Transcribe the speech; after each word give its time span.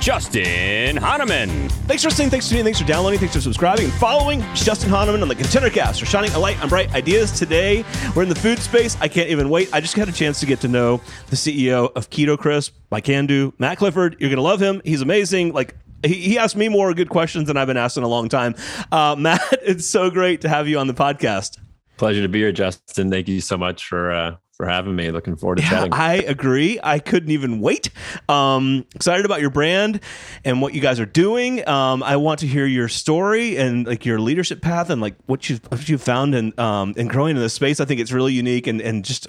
Justin 0.00 0.96
Hahnemann. 0.96 1.68
Thanks 1.86 2.02
for 2.02 2.08
listening, 2.08 2.30
thanks 2.30 2.46
for 2.46 2.52
tuning, 2.52 2.64
thanks 2.64 2.80
for 2.80 2.86
downloading, 2.86 3.18
thanks 3.18 3.34
for 3.34 3.40
subscribing 3.42 3.84
and 3.84 3.92
following. 3.94 4.40
It's 4.40 4.64
Justin 4.64 4.88
Hahnemann 4.88 5.20
on 5.20 5.28
the 5.28 5.34
ContenderCast. 5.34 6.00
We're 6.00 6.06
shining 6.06 6.32
a 6.32 6.38
light 6.38 6.60
on 6.62 6.70
bright 6.70 6.90
ideas. 6.94 7.30
Today, 7.30 7.84
we're 8.16 8.22
in 8.22 8.30
the 8.30 8.34
food 8.34 8.58
space. 8.58 8.96
I 9.02 9.08
can't 9.08 9.28
even 9.28 9.50
wait. 9.50 9.68
I 9.74 9.80
just 9.82 9.94
had 9.94 10.08
a 10.08 10.12
chance 10.12 10.40
to 10.40 10.46
get 10.46 10.58
to 10.62 10.68
know 10.68 11.02
the 11.28 11.36
CEO 11.36 11.94
of 11.94 12.08
Keto 12.08 12.38
Crisp 12.38 12.74
by 12.88 13.02
Can 13.02 13.52
Matt 13.58 13.76
Clifford. 13.76 14.16
You're 14.18 14.30
going 14.30 14.38
to 14.38 14.42
love 14.42 14.60
him. 14.60 14.80
He's 14.86 15.02
amazing. 15.02 15.52
Like, 15.52 15.76
he, 16.02 16.14
he 16.14 16.38
asked 16.38 16.56
me 16.56 16.70
more 16.70 16.94
good 16.94 17.10
questions 17.10 17.46
than 17.48 17.58
I've 17.58 17.66
been 17.66 17.76
asked 17.76 17.98
in 17.98 18.02
a 18.02 18.08
long 18.08 18.30
time. 18.30 18.54
Uh, 18.90 19.16
Matt, 19.18 19.42
it's 19.62 19.86
so 19.86 20.10
great 20.10 20.40
to 20.40 20.48
have 20.48 20.66
you 20.66 20.78
on 20.78 20.86
the 20.86 20.94
podcast. 20.94 21.58
Pleasure 21.98 22.22
to 22.22 22.28
be 22.28 22.38
here, 22.38 22.52
Justin. 22.52 23.10
Thank 23.10 23.28
you 23.28 23.42
so 23.42 23.58
much 23.58 23.86
for 23.86 24.10
uh, 24.10 24.36
for 24.60 24.68
having 24.68 24.94
me. 24.94 25.10
Looking 25.10 25.36
forward 25.36 25.56
to 25.56 25.62
yeah, 25.62 25.70
chatting. 25.70 25.92
I 25.94 26.16
agree. 26.16 26.78
I 26.82 26.98
couldn't 26.98 27.30
even 27.30 27.60
wait. 27.60 27.88
Um, 28.28 28.84
excited 28.94 29.24
about 29.24 29.40
your 29.40 29.48
brand 29.48 30.00
and 30.44 30.60
what 30.60 30.74
you 30.74 30.82
guys 30.82 31.00
are 31.00 31.06
doing. 31.06 31.66
Um, 31.66 32.02
I 32.02 32.16
want 32.16 32.40
to 32.40 32.46
hear 32.46 32.66
your 32.66 32.86
story 32.86 33.56
and 33.56 33.86
like 33.86 34.04
your 34.04 34.20
leadership 34.20 34.60
path 34.60 34.90
and 34.90 35.00
like 35.00 35.14
what 35.24 35.48
you've 35.48 35.64
what 35.70 35.88
you've 35.88 36.02
found 36.02 36.34
in 36.34 36.58
um, 36.60 36.92
in 36.98 37.08
growing 37.08 37.36
in 37.36 37.42
this 37.42 37.54
space. 37.54 37.80
I 37.80 37.86
think 37.86 38.02
it's 38.02 38.12
really 38.12 38.34
unique 38.34 38.66
and 38.66 38.82
and 38.82 39.02
just 39.02 39.28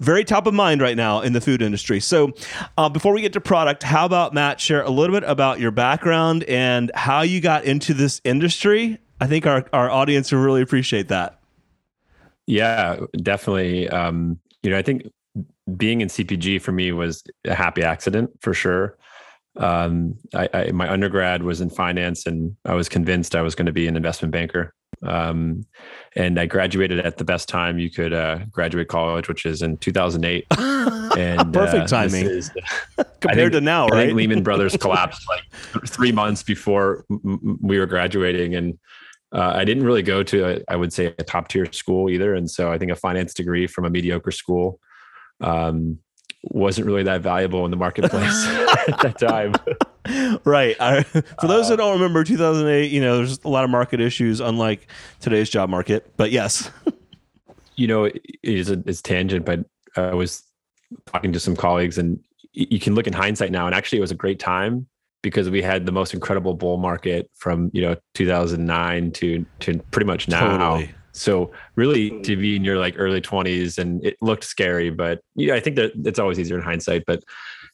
very 0.00 0.24
top 0.24 0.48
of 0.48 0.54
mind 0.54 0.80
right 0.80 0.96
now 0.96 1.20
in 1.20 1.34
the 1.34 1.40
food 1.40 1.62
industry. 1.62 2.00
So, 2.00 2.32
uh, 2.76 2.88
before 2.88 3.12
we 3.12 3.20
get 3.20 3.32
to 3.34 3.40
product, 3.40 3.84
how 3.84 4.06
about 4.06 4.34
Matt 4.34 4.60
share 4.60 4.82
a 4.82 4.90
little 4.90 5.14
bit 5.14 5.28
about 5.28 5.60
your 5.60 5.70
background 5.70 6.42
and 6.44 6.90
how 6.94 7.22
you 7.22 7.40
got 7.40 7.64
into 7.64 7.94
this 7.94 8.20
industry? 8.24 8.98
I 9.20 9.28
think 9.28 9.46
our, 9.46 9.64
our 9.72 9.88
audience 9.88 10.32
will 10.32 10.40
really 10.40 10.62
appreciate 10.62 11.08
that. 11.08 11.38
Yeah, 12.46 13.00
definitely. 13.16 13.88
Um, 13.90 14.38
you 14.62 14.70
know, 14.70 14.78
I 14.78 14.82
think 14.82 15.10
being 15.76 16.00
in 16.00 16.08
CPG 16.08 16.60
for 16.60 16.72
me 16.72 16.92
was 16.92 17.22
a 17.44 17.54
happy 17.54 17.82
accident 17.82 18.30
for 18.40 18.54
sure. 18.54 18.96
Um, 19.56 20.14
I, 20.34 20.48
I, 20.54 20.70
my 20.70 20.90
undergrad 20.90 21.42
was 21.42 21.60
in 21.60 21.70
finance, 21.70 22.26
and 22.26 22.56
I 22.64 22.74
was 22.74 22.88
convinced 22.88 23.34
I 23.34 23.42
was 23.42 23.54
going 23.54 23.66
to 23.66 23.72
be 23.72 23.88
an 23.88 23.96
investment 23.96 24.32
banker. 24.32 24.74
Um, 25.02 25.64
and 26.16 26.40
I 26.40 26.46
graduated 26.46 26.98
at 27.00 27.18
the 27.18 27.24
best 27.24 27.48
time 27.48 27.78
you 27.78 27.90
could 27.90 28.12
uh, 28.12 28.38
graduate 28.50 28.88
college, 28.88 29.28
which 29.28 29.46
is 29.46 29.62
in 29.62 29.76
2008. 29.76 30.46
and 30.58 31.52
perfect 31.52 31.84
uh, 31.84 31.86
timing 31.86 32.26
is, 32.26 32.50
compared 33.20 33.36
think, 33.36 33.52
to 33.52 33.60
now, 33.60 33.86
right? 33.88 34.14
Lehman 34.14 34.42
Brothers 34.42 34.76
collapsed 34.80 35.22
like 35.28 35.86
three 35.86 36.12
months 36.12 36.42
before 36.42 37.04
m- 37.10 37.58
we 37.62 37.78
were 37.78 37.86
graduating, 37.86 38.54
and 38.54 38.78
uh, 39.32 39.52
I 39.54 39.64
didn't 39.64 39.84
really 39.84 40.02
go 40.02 40.22
to, 40.22 40.56
a, 40.56 40.60
I 40.68 40.76
would 40.76 40.92
say, 40.92 41.14
a 41.18 41.24
top 41.24 41.48
tier 41.48 41.70
school 41.72 42.08
either. 42.08 42.34
And 42.34 42.50
so 42.50 42.72
I 42.72 42.78
think 42.78 42.90
a 42.90 42.96
finance 42.96 43.34
degree 43.34 43.66
from 43.66 43.84
a 43.84 43.90
mediocre 43.90 44.30
school 44.30 44.80
um, 45.40 45.98
wasn't 46.42 46.86
really 46.86 47.02
that 47.02 47.20
valuable 47.20 47.64
in 47.64 47.70
the 47.70 47.76
marketplace 47.76 48.46
at 48.88 49.00
that 49.00 49.18
time. 49.18 49.54
right. 50.44 50.76
I, 50.80 51.02
for 51.02 51.46
those 51.46 51.66
uh, 51.66 51.70
that 51.70 51.76
don't 51.76 51.92
remember 51.92 52.24
2008, 52.24 52.90
you 52.90 53.00
know, 53.00 53.18
there's 53.18 53.38
a 53.44 53.48
lot 53.48 53.64
of 53.64 53.70
market 53.70 54.00
issues, 54.00 54.40
unlike 54.40 54.88
today's 55.20 55.50
job 55.50 55.68
market. 55.68 56.10
But 56.16 56.30
yes, 56.30 56.70
you 57.76 57.86
know, 57.86 58.04
it 58.04 58.22
is 58.42 58.70
a 58.70 58.82
it's 58.86 59.02
tangent, 59.02 59.44
but 59.44 59.64
I 59.96 60.14
was 60.14 60.42
talking 61.06 61.32
to 61.32 61.40
some 61.40 61.54
colleagues, 61.54 61.98
and 61.98 62.18
you 62.52 62.80
can 62.80 62.94
look 62.94 63.06
in 63.06 63.12
hindsight 63.12 63.52
now, 63.52 63.66
and 63.66 63.74
actually, 63.74 63.98
it 63.98 64.00
was 64.00 64.10
a 64.10 64.16
great 64.16 64.38
time 64.38 64.86
because 65.22 65.50
we 65.50 65.62
had 65.62 65.86
the 65.86 65.92
most 65.92 66.14
incredible 66.14 66.54
bull 66.54 66.76
market 66.76 67.30
from 67.34 67.70
you 67.72 67.82
know 67.82 67.96
2009 68.14 69.10
to 69.12 69.46
to 69.60 69.78
pretty 69.90 70.06
much 70.06 70.28
now. 70.28 70.58
Totally. 70.58 70.94
So 71.12 71.50
really, 71.74 72.20
to 72.22 72.36
be 72.36 72.54
in 72.54 72.64
your 72.64 72.78
like 72.78 72.94
early 72.96 73.20
20s, 73.20 73.78
and 73.78 74.04
it 74.04 74.16
looked 74.20 74.44
scary, 74.44 74.90
but 74.90 75.20
yeah, 75.34 75.54
I 75.54 75.60
think 75.60 75.76
that 75.76 75.92
it's 76.04 76.18
always 76.18 76.38
easier 76.38 76.56
in 76.56 76.62
hindsight. 76.62 77.04
But 77.06 77.24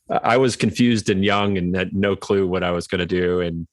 I 0.09 0.37
was 0.37 0.57
confused 0.57 1.11
and 1.11 1.25
young 1.25 1.59
and 1.59 1.75
had 1.75 1.95
no 1.95 2.17
clue 2.17 2.47
what 2.47 2.63
I 2.63 2.71
was 2.71 2.87
going 2.87 3.01
to 3.01 3.07
do. 3.07 3.41
And 3.41 3.67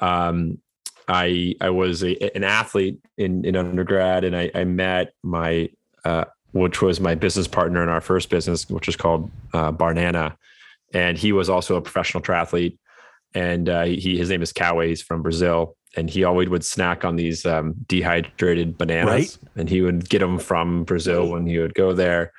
um, 0.00 0.58
I 1.06 1.54
I 1.60 1.70
was 1.70 2.02
a, 2.04 2.16
an 2.36 2.44
athlete 2.44 2.98
in, 3.16 3.44
in 3.44 3.56
undergrad, 3.56 4.24
and 4.24 4.36
I, 4.36 4.50
I 4.54 4.64
met 4.64 5.12
my 5.22 5.70
uh, 6.04 6.24
which 6.52 6.82
was 6.82 7.00
my 7.00 7.14
business 7.14 7.46
partner 7.46 7.82
in 7.82 7.88
our 7.88 8.00
first 8.00 8.30
business, 8.30 8.68
which 8.68 8.86
was 8.86 8.96
called 8.96 9.30
uh, 9.52 9.72
Barnana, 9.72 10.36
and 10.92 11.18
he 11.18 11.32
was 11.32 11.48
also 11.48 11.76
a 11.76 11.82
professional 11.82 12.22
triathlete. 12.22 12.78
And 13.34 13.68
uh, 13.68 13.84
he 13.84 14.16
his 14.16 14.30
name 14.30 14.42
is 14.42 14.52
Cauê. 14.52 14.88
He's 14.88 15.02
from 15.02 15.22
Brazil, 15.22 15.76
and 15.96 16.08
he 16.08 16.24
always 16.24 16.48
would 16.48 16.64
snack 16.64 17.04
on 17.04 17.16
these 17.16 17.44
um, 17.44 17.74
dehydrated 17.86 18.78
bananas, 18.78 19.38
right? 19.42 19.50
and 19.56 19.68
he 19.68 19.82
would 19.82 20.08
get 20.08 20.20
them 20.20 20.38
from 20.38 20.84
Brazil 20.84 21.28
when 21.28 21.46
he 21.46 21.58
would 21.58 21.74
go 21.74 21.92
there 21.92 22.32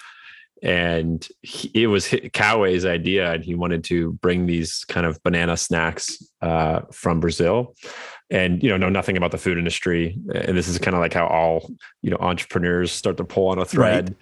and 0.61 1.27
he, 1.41 1.71
it 1.73 1.87
was 1.87 2.07
Cauê's 2.07 2.85
idea, 2.85 3.31
and 3.33 3.43
he 3.43 3.55
wanted 3.55 3.83
to 3.85 4.13
bring 4.13 4.45
these 4.45 4.83
kind 4.85 5.05
of 5.05 5.21
banana 5.23 5.55
snacks 5.55 6.21
uh, 6.41 6.81
from 6.91 7.19
Brazil. 7.19 7.75
And 8.29 8.61
you 8.61 8.69
know, 8.69 8.77
know 8.77 8.89
nothing 8.89 9.17
about 9.17 9.31
the 9.31 9.37
food 9.37 9.57
industry, 9.57 10.17
and 10.33 10.57
this 10.57 10.67
is 10.67 10.77
kind 10.77 10.95
of 10.95 11.01
like 11.01 11.13
how 11.13 11.27
all 11.27 11.71
you 12.01 12.11
know 12.11 12.17
entrepreneurs 12.19 12.91
start 12.91 13.17
to 13.17 13.23
pull 13.23 13.47
on 13.47 13.59
a 13.59 13.65
thread. 13.65 14.09
Right. 14.09 14.17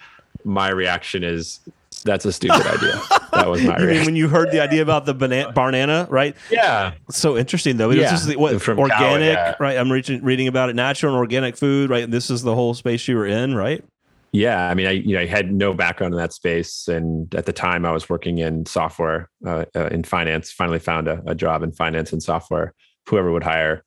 My 0.45 0.69
reaction 0.69 1.23
is 1.23 1.59
that's 2.03 2.25
a 2.25 2.31
stupid 2.31 2.65
idea. 2.65 3.01
That 3.33 3.47
was 3.49 3.63
my 3.63 3.77
reaction. 3.79 4.05
when 4.05 4.15
you 4.15 4.27
heard 4.27 4.51
the 4.51 4.59
idea 4.59 4.81
about 4.81 5.05
the 5.05 5.13
banana 5.13 5.51
banana, 5.51 6.07
right? 6.09 6.35
Yeah. 6.49 6.93
So 7.09 7.37
interesting 7.37 7.77
though. 7.77 7.91
It 7.91 7.97
yeah. 7.97 8.11
was 8.11 8.25
just 8.25 8.37
what 8.37 8.61
From 8.61 8.79
organic, 8.79 9.35
yeah. 9.35 9.55
right? 9.59 9.77
I'm 9.77 9.91
reaching, 9.91 10.23
reading 10.23 10.47
about 10.47 10.69
it, 10.69 10.75
natural 10.75 11.13
and 11.13 11.19
organic 11.19 11.57
food, 11.57 11.89
right? 11.89 12.09
This 12.09 12.29
is 12.29 12.41
the 12.41 12.55
whole 12.55 12.73
space 12.73 13.07
you 13.07 13.15
were 13.15 13.25
in, 13.25 13.55
right? 13.55 13.83
Yeah, 14.31 14.69
I 14.69 14.73
mean, 14.73 14.87
I 14.87 14.91
you 14.91 15.15
know 15.15 15.21
I 15.21 15.25
had 15.25 15.51
no 15.51 15.73
background 15.73 16.13
in 16.13 16.19
that 16.19 16.33
space, 16.33 16.87
and 16.87 17.33
at 17.33 17.45
the 17.45 17.53
time 17.53 17.85
I 17.85 17.91
was 17.91 18.09
working 18.09 18.39
in 18.39 18.65
software, 18.65 19.29
uh, 19.45 19.65
uh, 19.75 19.87
in 19.87 20.03
finance. 20.03 20.51
Finally 20.51 20.79
found 20.79 21.07
a, 21.07 21.23
a, 21.25 21.33
job 21.33 21.63
in 21.63 21.71
finance 21.71 22.11
and 22.11 22.21
software. 22.21 22.73
Whoever 23.07 23.31
would 23.31 23.43
hire, 23.43 23.83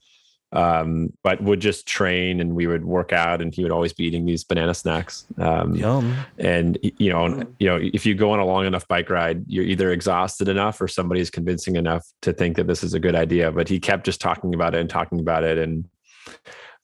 um, 0.53 1.13
but 1.23 1.41
would 1.43 1.61
just 1.61 1.87
train, 1.87 2.41
and 2.41 2.55
we 2.55 2.67
would 2.67 2.85
work 2.85 3.13
out, 3.13 3.41
and 3.41 3.55
he 3.55 3.63
would 3.63 3.73
always 3.73 3.93
be 3.93 4.05
eating 4.05 4.27
these 4.27 4.45
banana 4.45 4.75
snacks. 4.75 5.27
Um, 5.39 5.75
Yum. 5.75 6.17
And 6.39 6.79
you 6.83 7.11
know, 7.11 7.45
you 7.59 7.69
know, 7.69 7.79
if 7.81 8.05
you 8.05 8.15
go 8.15 8.33
on 8.33 8.41
a 8.41 8.45
long 8.45 8.67
enough 8.67 8.87
bike 8.89 9.11
ride, 9.11 9.45
you're 9.47 9.65
either 9.65 9.91
exhausted 9.91 10.49
enough, 10.49 10.81
or 10.81 10.89
somebody 10.89 11.21
is 11.21 11.31
convincing 11.31 11.77
enough 11.77 12.07
to 12.23 12.33
think 12.33 12.57
that 12.57 12.67
this 12.67 12.83
is 12.83 12.95
a 12.95 13.01
good 13.01 13.15
idea. 13.15 13.53
But 13.53 13.69
he 13.69 13.79
kept 13.79 14.05
just 14.05 14.21
talking 14.21 14.55
about 14.55 14.75
it 14.75 14.81
and 14.81 14.91
talking 14.91 15.21
about 15.21 15.45
it, 15.45 15.59
and 15.59 15.89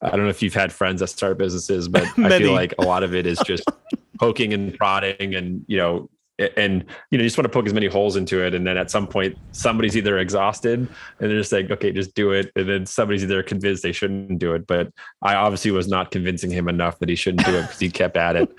I 0.03 0.11
don't 0.11 0.25
know 0.25 0.29
if 0.29 0.43
you've 0.43 0.55
had 0.55 0.73
friends 0.73 1.01
that 1.01 1.09
start 1.09 1.39
businesses, 1.39 1.89
but 1.89 2.05
I 2.19 2.39
feel 2.39 2.53
like 2.55 2.75
a 2.79 2.83
lot 2.83 3.03
of 3.03 3.15
it 3.15 3.27
is 3.27 3.39
just 3.47 3.65
poking 4.21 4.53
and 4.53 4.77
prodding 4.77 5.35
and, 5.35 5.65
you 5.67 5.79
know, 5.79 6.11
and 6.39 6.85
you 7.11 7.19
know, 7.19 7.23
you 7.23 7.29
just 7.29 7.39
want 7.39 7.47
to 7.47 7.49
poke 7.49 7.67
as 7.67 7.75
many 7.75 7.87
holes 7.87 8.17
into 8.17 8.45
it. 8.45 8.55
And 8.55 8.67
then 8.67 8.77
at 8.77 8.91
some 8.91 9.07
point 9.07 9.37
somebody's 9.53 9.97
either 9.97 10.19
exhausted 10.19 10.81
and 10.81 10.89
they're 11.19 11.39
just 11.39 11.53
like, 11.53 11.71
okay, 11.71 11.93
just 11.93 12.15
do 12.15 12.33
it. 12.33 12.53
And 12.57 12.69
then 12.69 12.87
somebody's 12.87 13.23
either 13.23 13.43
convinced 13.43 13.83
they 13.83 13.93
shouldn't 13.93 14.39
do 14.39 14.55
it. 14.55 14.67
But 14.67 14.93
I 15.23 15.35
obviously 15.35 15.71
was 15.71 15.89
not 15.89 16.11
convincing 16.11 16.51
him 16.51 16.69
enough 16.69 16.99
that 16.99 17.09
he 17.09 17.17
shouldn't 17.17 17.47
do 17.47 17.57
it 17.57 17.63
because 17.63 17.79
he 17.79 17.91
kept 17.91 18.17
at 18.17 18.37
it. 18.37 18.51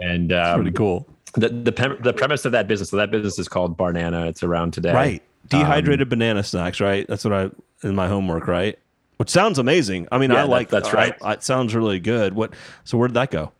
And 0.00 0.32
um, 0.32 0.62
pretty 0.62 0.74
cool. 0.74 1.06
The, 1.34 1.48
the, 1.48 1.98
the 2.00 2.12
premise 2.14 2.46
of 2.46 2.52
that 2.52 2.66
business, 2.68 2.88
so 2.88 2.96
that 2.96 3.10
business 3.10 3.38
is 3.38 3.48
called 3.48 3.76
Barnana. 3.76 4.28
It's 4.28 4.42
around 4.42 4.72
today. 4.72 4.94
Right. 4.94 5.22
Dehydrated 5.48 6.06
um, 6.06 6.08
banana 6.08 6.42
snacks, 6.42 6.80
right? 6.80 7.06
That's 7.06 7.22
what 7.22 7.34
I, 7.34 7.50
in 7.82 7.94
my 7.96 8.08
homework, 8.08 8.46
right? 8.46 8.78
which 9.20 9.28
sounds 9.28 9.58
amazing. 9.58 10.08
I 10.10 10.16
mean, 10.16 10.30
yeah, 10.30 10.40
I 10.40 10.42
like 10.44 10.70
that, 10.70 10.84
that's 10.84 10.94
right. 10.94 11.14
I, 11.20 11.34
it 11.34 11.42
sounds 11.42 11.74
really 11.74 12.00
good. 12.00 12.32
What? 12.32 12.54
So 12.84 12.96
where 12.96 13.06
did 13.06 13.12
that 13.16 13.30
go? 13.30 13.52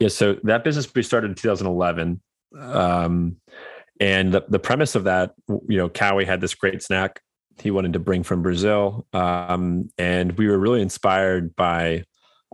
Yeah, 0.00 0.08
so 0.08 0.34
that 0.42 0.64
business 0.64 0.92
we 0.92 1.04
started 1.04 1.28
in 1.28 1.34
2011, 1.36 2.20
um, 2.58 3.36
and 4.00 4.32
the 4.32 4.44
the 4.48 4.58
premise 4.58 4.94
of 4.94 5.04
that, 5.04 5.32
you 5.48 5.76
know, 5.76 5.88
Cauê 5.88 6.26
had 6.26 6.40
this 6.40 6.54
great 6.54 6.82
snack 6.82 7.20
he 7.60 7.70
wanted 7.70 7.92
to 7.92 7.98
bring 7.98 8.22
from 8.22 8.42
Brazil, 8.42 9.06
um, 9.12 9.90
and 9.98 10.32
we 10.32 10.48
were 10.48 10.58
really 10.58 10.82
inspired 10.82 11.54
by 11.54 12.04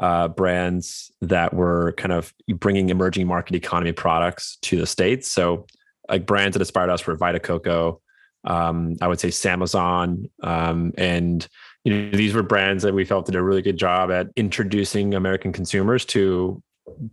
uh, 0.01 0.29
brands 0.29 1.11
that 1.21 1.55
were 1.55 1.93
kind 1.97 2.13
of 2.13 2.33
bringing 2.49 2.91
emerging 2.91 3.27
market 3.27 3.57
economy 3.57 3.93
products 3.93 4.59
to 4.63 4.79
the 4.79 4.87
states. 4.87 5.31
So, 5.31 5.67
like 6.09 6.27
brands 6.27 6.55
that 6.55 6.61
inspired 6.61 6.91
us 6.91 7.07
were 7.07 7.17
Vita 7.17 7.41
Coco, 7.41 8.01
um, 8.45 8.97
I 9.01 9.09
would 9.09 9.21
say 9.21 9.29
Sambazon, 9.29 10.31
um, 10.43 10.93
and 10.97 11.47
you 11.85 11.95
know 11.95 12.17
these 12.17 12.35
were 12.35 12.43
brands 12.43 12.83
that 12.83 12.95
we 12.95 13.05
felt 13.05 13.27
did 13.27 13.37
a 13.37 13.43
really 13.43 13.63
good 13.63 13.77
job 13.77 14.11
at 14.11 14.29
introducing 14.37 15.15
American 15.15 15.53
consumers 15.53 16.05
to 16.07 16.63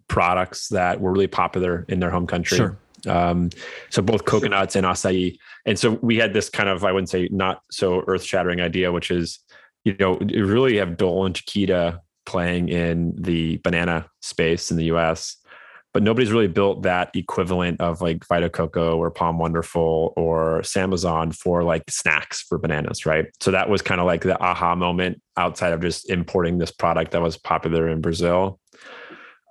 products 0.08 0.70
that 0.70 1.02
were 1.02 1.12
really 1.12 1.28
popular 1.28 1.86
in 1.90 2.00
their 2.00 2.12
home 2.12 2.28
country. 2.28 2.58
Sure. 2.58 2.78
Um, 3.08 3.50
so 3.90 4.02
both 4.02 4.26
coconuts 4.26 4.76
and 4.76 4.86
acai. 4.86 5.38
And 5.66 5.78
so 5.78 5.92
we 6.02 6.18
had 6.18 6.34
this 6.34 6.50
kind 6.50 6.70
of, 6.70 6.84
I 6.84 6.92
wouldn't 6.92 7.10
say 7.10 7.30
not 7.32 7.62
so 7.70 8.04
earth 8.08 8.24
shattering 8.24 8.62
idea, 8.62 8.92
which 8.92 9.12
is, 9.12 9.40
you 9.84 9.96
know, 10.00 10.20
you 10.28 10.46
really 10.46 10.78
have 10.78 10.98
Dole 10.98 11.26
and 11.26 11.36
Chiquita 11.36 12.02
playing 12.26 12.70
in 12.70 13.14
the 13.16 13.58
banana 13.58 14.08
space 14.22 14.72
in 14.72 14.78
the 14.78 14.86
US. 14.86 15.38
but 15.96 16.04
nobody's 16.04 16.34
really 16.34 16.50
built 16.50 16.84
that 16.84 17.10
equivalent 17.16 17.80
of 17.80 18.02
like 18.02 18.28
Vita 18.28 18.50
Coco 18.50 18.98
or 18.98 19.10
POM 19.10 19.40
Wonderful 19.40 20.12
or 20.18 20.60
Sambazon 20.60 21.34
for 21.34 21.64
like 21.64 21.90
snacks 21.90 22.42
for 22.42 22.58
bananas, 22.58 23.06
right? 23.06 23.28
So 23.40 23.52
that 23.52 23.70
was 23.70 23.82
kind 23.82 24.02
of 24.02 24.06
like 24.06 24.24
the 24.24 24.38
aha 24.44 24.76
moment 24.76 25.22
outside 25.38 25.72
of 25.72 25.80
just 25.80 26.10
importing 26.10 26.58
this 26.58 26.70
product 26.70 27.12
that 27.12 27.22
was 27.22 27.38
popular 27.38 27.88
in 27.88 28.02
Brazil. 28.02 28.60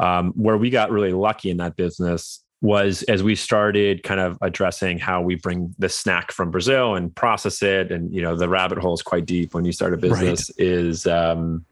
Um, 0.00 0.32
where 0.32 0.56
we 0.56 0.70
got 0.70 0.90
really 0.90 1.12
lucky 1.12 1.50
in 1.50 1.58
that 1.58 1.76
business 1.76 2.42
was 2.64 3.02
as 3.04 3.22
we 3.22 3.34
started 3.34 4.02
kind 4.02 4.18
of 4.18 4.38
addressing 4.40 4.98
how 4.98 5.20
we 5.20 5.34
bring 5.34 5.74
the 5.78 5.88
snack 5.88 6.32
from 6.32 6.50
Brazil 6.50 6.94
and 6.94 7.14
process 7.14 7.62
it, 7.62 7.92
and 7.92 8.12
you 8.12 8.22
know 8.22 8.34
the 8.34 8.48
rabbit 8.48 8.78
hole 8.78 8.94
is 8.94 9.02
quite 9.02 9.26
deep 9.26 9.54
when 9.54 9.64
you 9.64 9.72
start 9.72 9.92
a 9.92 9.98
business. 9.98 10.50
Right. 10.58 10.66
Is 10.66 11.06
um, 11.06 11.64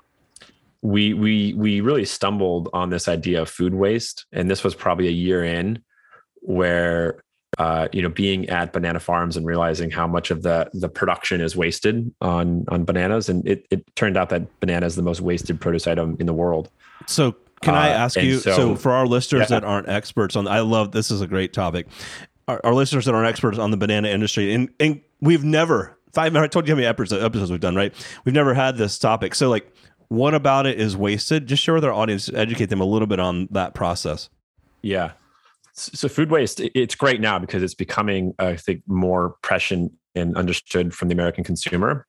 we 0.82 1.14
we 1.14 1.54
we 1.54 1.80
really 1.80 2.04
stumbled 2.04 2.68
on 2.74 2.90
this 2.90 3.08
idea 3.08 3.40
of 3.40 3.48
food 3.48 3.72
waste, 3.72 4.26
and 4.32 4.50
this 4.50 4.62
was 4.62 4.74
probably 4.74 5.08
a 5.08 5.12
year 5.12 5.42
in, 5.42 5.82
where 6.40 7.22
uh, 7.56 7.88
you 7.92 8.02
know 8.02 8.10
being 8.10 8.50
at 8.50 8.74
banana 8.74 9.00
farms 9.00 9.36
and 9.36 9.46
realizing 9.46 9.90
how 9.90 10.06
much 10.06 10.30
of 10.30 10.42
the 10.42 10.68
the 10.74 10.90
production 10.90 11.40
is 11.40 11.56
wasted 11.56 12.12
on 12.20 12.66
on 12.68 12.84
bananas, 12.84 13.30
and 13.30 13.48
it 13.48 13.66
it 13.70 13.96
turned 13.96 14.18
out 14.18 14.28
that 14.28 14.60
banana 14.60 14.84
is 14.84 14.96
the 14.96 15.02
most 15.02 15.22
wasted 15.22 15.58
produce 15.58 15.86
item 15.86 16.18
in 16.20 16.26
the 16.26 16.34
world. 16.34 16.68
So 17.06 17.34
can 17.62 17.74
I 17.74 17.90
uh, 17.90 17.98
ask 17.98 18.18
uh, 18.18 18.22
you? 18.22 18.38
So, 18.38 18.56
so, 18.56 18.76
for 18.76 18.92
our 18.92 19.06
listeners 19.06 19.42
yeah. 19.42 19.60
that 19.60 19.64
aren't 19.64 19.88
experts 19.88 20.36
on, 20.36 20.46
I 20.46 20.60
love 20.60 20.92
this 20.92 21.10
is 21.10 21.20
a 21.20 21.26
great 21.26 21.52
topic. 21.52 21.86
Our, 22.48 22.60
our, 22.64 22.74
listeners 22.74 23.04
that 23.04 23.14
aren't 23.14 23.28
experts 23.28 23.58
on 23.58 23.70
the 23.70 23.76
banana 23.76 24.08
industry, 24.08 24.52
and, 24.52 24.68
and 24.80 25.00
we've 25.20 25.44
never 25.44 25.96
five. 26.12 26.34
I 26.36 26.46
told 26.48 26.66
you 26.66 26.74
how 26.74 26.76
many 26.76 26.86
episodes 26.86 27.50
we've 27.50 27.60
done, 27.60 27.76
right? 27.76 27.94
We've 28.24 28.34
never 28.34 28.54
had 28.54 28.76
this 28.76 28.98
topic. 28.98 29.34
So, 29.34 29.48
like, 29.48 29.72
what 30.08 30.34
about 30.34 30.66
it 30.66 30.78
is 30.78 30.96
wasted? 30.96 31.46
Just 31.46 31.62
share 31.62 31.74
with 31.74 31.84
our 31.84 31.92
audience, 31.92 32.28
educate 32.34 32.66
them 32.66 32.80
a 32.80 32.84
little 32.84 33.06
bit 33.06 33.18
on 33.18 33.48
that 33.50 33.74
process. 33.74 34.28
Yeah. 34.82 35.12
So 35.72 36.06
food 36.08 36.30
waste, 36.30 36.60
it's 36.60 36.94
great 36.94 37.20
now 37.20 37.38
because 37.38 37.62
it's 37.62 37.74
becoming, 37.74 38.34
I 38.38 38.56
think, 38.56 38.82
more 38.86 39.36
prescient 39.40 39.92
and 40.14 40.36
understood 40.36 40.92
from 40.92 41.08
the 41.08 41.14
American 41.14 41.44
consumer. 41.44 42.06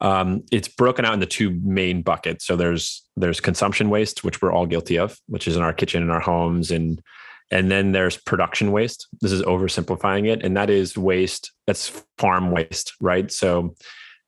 Um, 0.00 0.44
it's 0.52 0.68
broken 0.68 1.04
out 1.04 1.14
into 1.14 1.26
two 1.26 1.58
main 1.62 2.02
buckets. 2.02 2.46
So 2.46 2.56
there's 2.56 3.04
there's 3.16 3.40
consumption 3.40 3.90
waste, 3.90 4.22
which 4.24 4.40
we're 4.40 4.52
all 4.52 4.66
guilty 4.66 4.98
of, 4.98 5.18
which 5.26 5.48
is 5.48 5.56
in 5.56 5.62
our 5.62 5.72
kitchen, 5.72 6.02
in 6.02 6.10
our 6.10 6.20
homes, 6.20 6.70
and 6.70 7.02
and 7.50 7.70
then 7.70 7.92
there's 7.92 8.16
production 8.16 8.72
waste. 8.72 9.08
This 9.20 9.32
is 9.32 9.42
oversimplifying 9.42 10.28
it, 10.28 10.42
and 10.42 10.56
that 10.56 10.70
is 10.70 10.96
waste 10.96 11.52
that's 11.66 12.04
farm 12.16 12.50
waste, 12.50 12.94
right? 13.00 13.30
So 13.30 13.74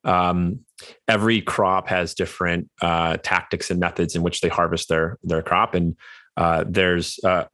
um, 0.05 0.61
every 1.07 1.41
crop 1.41 1.89
has 1.89 2.15
different 2.15 2.69
uh, 2.81 3.19
tactics 3.19 3.71
and 3.71 3.79
methods 3.79 4.17
in 4.17 4.23
which 4.23 4.41
they 4.41 4.49
harvest 4.49 4.89
their 4.89 5.19
their 5.23 5.43
crop, 5.43 5.75
and 5.75 5.97
uh, 6.37 6.65
there's 6.67 7.21
uh, 7.23 7.45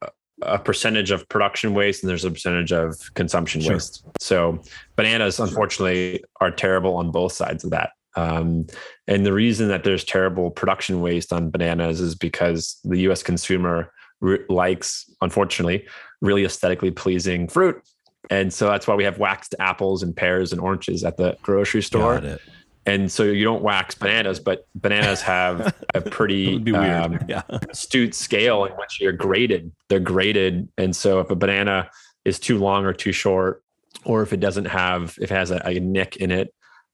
a 0.41 0.59
percentage 0.59 1.11
of 1.11 1.27
production 1.29 1.73
waste 1.73 2.03
and 2.03 2.09
there's 2.09 2.25
a 2.25 2.31
percentage 2.31 2.71
of 2.71 3.13
consumption 3.15 3.61
sure. 3.61 3.73
waste. 3.73 4.05
So 4.19 4.61
bananas, 4.95 5.39
unfortunately, 5.39 6.23
are 6.39 6.51
terrible 6.51 6.95
on 6.95 7.11
both 7.11 7.33
sides 7.33 7.63
of 7.63 7.71
that. 7.71 7.91
Um, 8.17 8.67
and 9.07 9.25
the 9.25 9.33
reason 9.33 9.67
that 9.69 9.83
there's 9.83 10.03
terrible 10.03 10.51
production 10.51 11.01
waste 11.01 11.31
on 11.31 11.49
bananas 11.49 12.01
is 12.01 12.15
because 12.15 12.79
the 12.83 12.99
U.S. 13.01 13.23
consumer 13.23 13.91
re- 14.19 14.43
likes, 14.49 15.09
unfortunately, 15.21 15.87
really 16.21 16.43
aesthetically 16.43 16.91
pleasing 16.91 17.47
fruit 17.47 17.81
and 18.29 18.53
so 18.53 18.67
that's 18.67 18.87
why 18.87 18.95
we 18.95 19.03
have 19.03 19.19
waxed 19.19 19.55
apples 19.59 20.03
and 20.03 20.15
pears 20.15 20.51
and 20.51 20.61
oranges 20.61 21.03
at 21.03 21.17
the 21.17 21.37
grocery 21.41 21.81
store. 21.81 22.39
And 22.85 23.11
so 23.11 23.23
you 23.23 23.43
don't 23.43 23.63
wax 23.63 23.95
bananas, 23.95 24.39
but 24.39 24.65
bananas 24.75 25.21
have 25.21 25.75
a 25.93 26.01
pretty 26.01 26.55
um, 26.73 27.19
yeah. 27.27 27.43
astute 27.69 28.15
scale 28.15 28.65
in 28.65 28.73
which 28.73 28.99
you're 29.01 29.11
graded. 29.11 29.71
They're 29.89 29.99
graded. 29.99 30.69
And 30.77 30.95
so 30.95 31.19
if 31.19 31.29
a 31.29 31.35
banana 31.35 31.89
is 32.23 32.39
too 32.39 32.57
long 32.57 32.85
or 32.85 32.93
too 32.93 33.11
short, 33.11 33.63
or 34.05 34.21
if 34.21 34.31
it 34.31 34.39
doesn't 34.39 34.65
have, 34.65 35.17
if 35.19 35.31
it 35.31 35.35
has 35.35 35.51
a, 35.51 35.61
a 35.65 35.79
nick 35.79 36.17
in 36.17 36.31
it, 36.31 36.53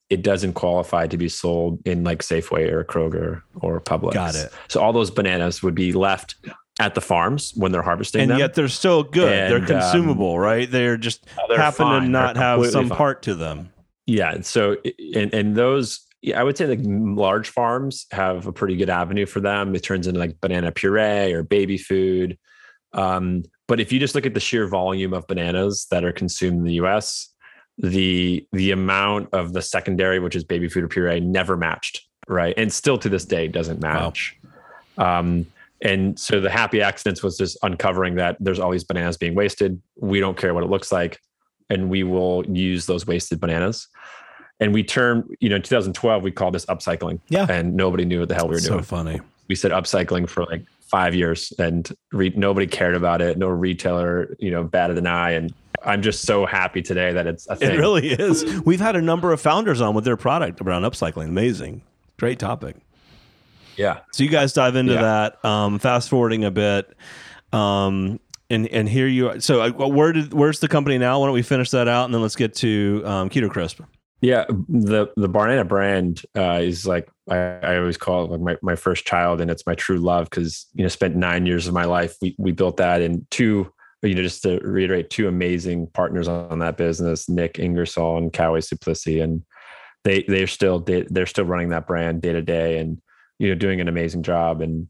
it 0.10 0.22
doesn't 0.22 0.54
qualify 0.54 1.08
to 1.08 1.18
be 1.18 1.30
sold 1.30 1.80
in 1.86 2.04
like 2.04 2.20
Safeway 2.20 2.72
or 2.72 2.84
Kroger 2.84 3.42
or 3.56 3.80
Publix. 3.80 4.14
Got 4.14 4.36
it. 4.36 4.52
So 4.68 4.82
all 4.82 4.94
those 4.94 5.10
bananas 5.10 5.64
would 5.64 5.76
be 5.76 5.94
left 5.94 6.36
at 6.80 6.96
the 6.96 7.02
farms 7.02 7.54
when 7.56 7.72
they're 7.72 7.84
harvesting 7.84 8.22
and 8.22 8.32
them. 8.32 8.40
yet 8.40 8.56
they're 8.56 8.68
still 8.68 9.04
good. 9.04 9.32
And, 9.32 9.52
they're 9.52 9.78
um, 9.78 9.82
consumable, 9.82 10.34
um, 10.34 10.40
right? 10.40 10.70
They're 10.70 10.98
just 10.98 11.26
they're 11.48 11.58
happen 11.58 11.86
fine. 11.86 12.04
to 12.04 12.08
not 12.10 12.38
have 12.38 12.66
some 12.68 12.90
fine. 12.90 12.98
part 12.98 13.22
to 13.24 13.36
them. 13.36 13.72
Yeah. 14.06 14.42
So 14.42 14.78
and 15.16 15.34
and 15.34 15.56
those 15.56 16.06
I 16.36 16.44
would 16.44 16.58
say 16.58 16.68
like 16.68 16.80
large 16.84 17.50
farms 17.50 18.06
have 18.12 18.48
a 18.48 18.54
pretty 18.54 18.76
good 18.76 18.90
avenue 18.90 19.26
for 19.26 19.40
them. 19.40 19.76
It 19.76 19.84
turns 19.84 20.08
into 20.08 20.20
like 20.20 20.40
banana 20.42 20.72
puree 20.72 21.34
or 21.34 21.44
baby 21.44 21.78
food. 21.78 22.38
Um, 22.94 23.44
but 23.68 23.80
if 23.80 23.92
you 23.92 24.00
just 24.00 24.16
look 24.16 24.26
at 24.26 24.34
the 24.34 24.40
sheer 24.40 24.68
volume 24.68 25.14
of 25.14 25.28
bananas 25.28 25.88
that 25.92 26.04
are 26.04 26.12
consumed 26.12 26.60
in 26.60 26.64
the 26.64 26.86
US, 26.86 27.33
the 27.78 28.46
the 28.52 28.72
amount 28.72 29.30
of 29.34 29.54
the 29.54 29.62
secondary, 29.62 30.20
which 30.20 30.36
is 30.36 30.44
baby 30.44 30.70
food 30.70 30.84
or 30.84 30.88
puree, 30.88 31.20
never 31.20 31.58
matched, 31.58 32.02
right? 32.28 32.54
And 32.58 32.72
still 32.72 32.98
to 33.00 33.10
this 33.10 33.26
day 33.26 33.48
doesn't 33.48 33.82
match. 33.82 34.38
Wow. 34.98 35.20
Um, 35.20 35.46
and 35.82 36.18
so 36.18 36.40
the 36.40 36.50
happy 36.50 36.82
accidents 36.82 37.22
was 37.22 37.38
just 37.38 37.58
uncovering 37.62 38.16
that 38.16 38.38
there's 38.40 38.60
always 38.60 38.84
bananas 38.84 39.18
being 39.18 39.36
wasted. 39.36 39.82
We 39.98 40.20
don't 40.20 40.38
care 40.38 40.54
what 40.54 40.64
it 40.64 40.70
looks 40.70 40.92
like, 40.92 41.20
and 41.70 41.90
we 41.90 42.04
will 42.04 42.46
use 42.46 42.86
those 42.86 43.06
wasted 43.06 43.40
bananas. 43.40 43.88
And 44.60 44.74
we 44.74 44.84
termed, 44.84 45.36
you 45.42 45.50
know, 45.50 45.58
in 45.58 45.62
2012, 45.62 46.24
we 46.24 46.32
called 46.32 46.54
this 46.54 46.66
upcycling. 46.68 47.20
Yeah. 47.28 47.48
And 47.50 47.76
nobody 47.76 48.06
knew 48.06 48.20
what 48.22 48.30
the 48.30 48.36
hell 48.36 48.48
we 48.48 48.56
were 48.56 48.60
so 48.60 48.70
doing. 48.70 48.84
So 48.84 48.86
funny. 48.86 49.20
We 49.50 49.56
said 49.56 49.72
upcycling 49.72 50.30
for 50.30 50.46
like 50.46 50.66
five 50.82 51.16
years 51.16 51.52
and 51.60 51.92
re- 52.14 52.34
nobody 52.36 52.68
cared 52.68 52.96
about 52.96 53.22
it. 53.22 53.38
No 53.38 53.50
retailer, 53.50 54.36
you 54.40 54.52
know, 54.52 54.64
batted 54.64 54.98
an 54.98 55.08
eye. 55.08 55.32
And 55.32 55.54
I'm 55.86 56.02
just 56.02 56.24
so 56.24 56.46
happy 56.46 56.82
today 56.82 57.14
that 57.14 57.28
it's 57.28 57.48
a 57.48 57.56
thing. 57.56 57.72
It 57.72 57.80
really 57.80 58.08
is. 58.10 58.62
We've 58.62 58.80
had 58.80 58.96
a 58.96 59.02
number 59.02 59.32
of 59.32 59.42
founders 59.42 59.82
on 59.82 59.94
with 59.94 60.06
their 60.06 60.18
product 60.18 60.62
around 60.62 60.84
upcycling. 60.84 61.28
Amazing. 61.28 61.82
Great 62.18 62.40
topic. 62.40 62.78
Yeah. 63.76 64.00
So 64.12 64.24
you 64.24 64.30
guys 64.30 64.54
dive 64.54 64.76
into 64.76 64.94
yeah. 64.94 65.02
that. 65.02 65.46
Um, 65.46 65.80
fast 65.80 66.10
forwarding 66.10 66.44
a 66.44 66.52
bit. 66.52 66.96
Um, 67.52 68.20
and 68.50 68.68
and 68.68 68.88
here 68.88 69.08
you 69.08 69.30
are. 69.30 69.40
So 69.40 69.62
uh, 69.62 69.88
where 69.88 70.14
did 70.14 70.34
where's 70.34 70.60
the 70.60 70.68
company 70.68 70.98
now? 70.98 71.20
Why 71.20 71.28
don't 71.28 71.34
we 71.34 71.42
finish 71.42 71.72
that 71.72 71.88
out 71.88 72.06
and 72.06 72.14
then 72.14 72.22
let's 72.22 72.36
get 72.36 72.56
to 72.56 73.02
um, 73.06 73.30
Keto 73.30 73.50
Crisp. 73.50 73.82
Yeah, 74.22 74.46
the 74.48 75.12
the 75.18 75.28
Barnana 75.28 75.68
brand 75.68 76.22
uh, 76.38 76.60
is 76.62 76.86
like 76.86 77.10
I, 77.30 77.36
I, 77.36 77.78
always 77.78 77.98
call 77.98 78.24
it 78.24 78.32
like 78.32 78.42
my, 78.42 78.58
my 78.62 78.76
first 78.78 79.06
child, 79.06 79.42
and 79.42 79.52
it's 79.52 79.66
my 79.66 79.76
true 79.76 79.98
love 79.98 80.30
because 80.30 80.66
you 80.76 80.84
know 80.84 80.88
spent 80.88 81.16
nine 81.18 81.46
years 81.46 81.68
of 81.68 81.74
my 81.74 81.84
life. 81.84 82.16
We 82.22 82.34
we 82.38 82.54
built 82.54 82.78
that, 82.78 83.02
and 83.02 83.30
two 83.32 83.74
you 84.04 84.16
know 84.16 84.22
just 84.22 84.44
to 84.44 84.60
reiterate, 84.60 85.10
two 85.10 85.28
amazing 85.28 85.88
partners 85.88 86.28
on 86.28 86.60
that 86.60 86.78
business, 86.78 87.30
Nick 87.30 87.60
Ingersoll 87.60 88.18
and 88.18 88.32
Cauê 88.34 88.60
Suplicy, 88.60 89.24
and 89.24 89.44
they 90.04 90.24
they're 90.28 90.48
still 90.48 90.80
they're 90.80 91.26
still 91.26 91.46
running 91.46 91.70
that 91.70 91.88
brand 91.88 92.22
day 92.22 92.34
to 92.34 92.42
day, 92.42 92.80
and 92.80 93.02
you 93.40 93.50
know 93.50 93.56
doing 93.56 93.82
an 93.82 93.88
amazing 93.88 94.24
job. 94.24 94.62
And 94.62 94.88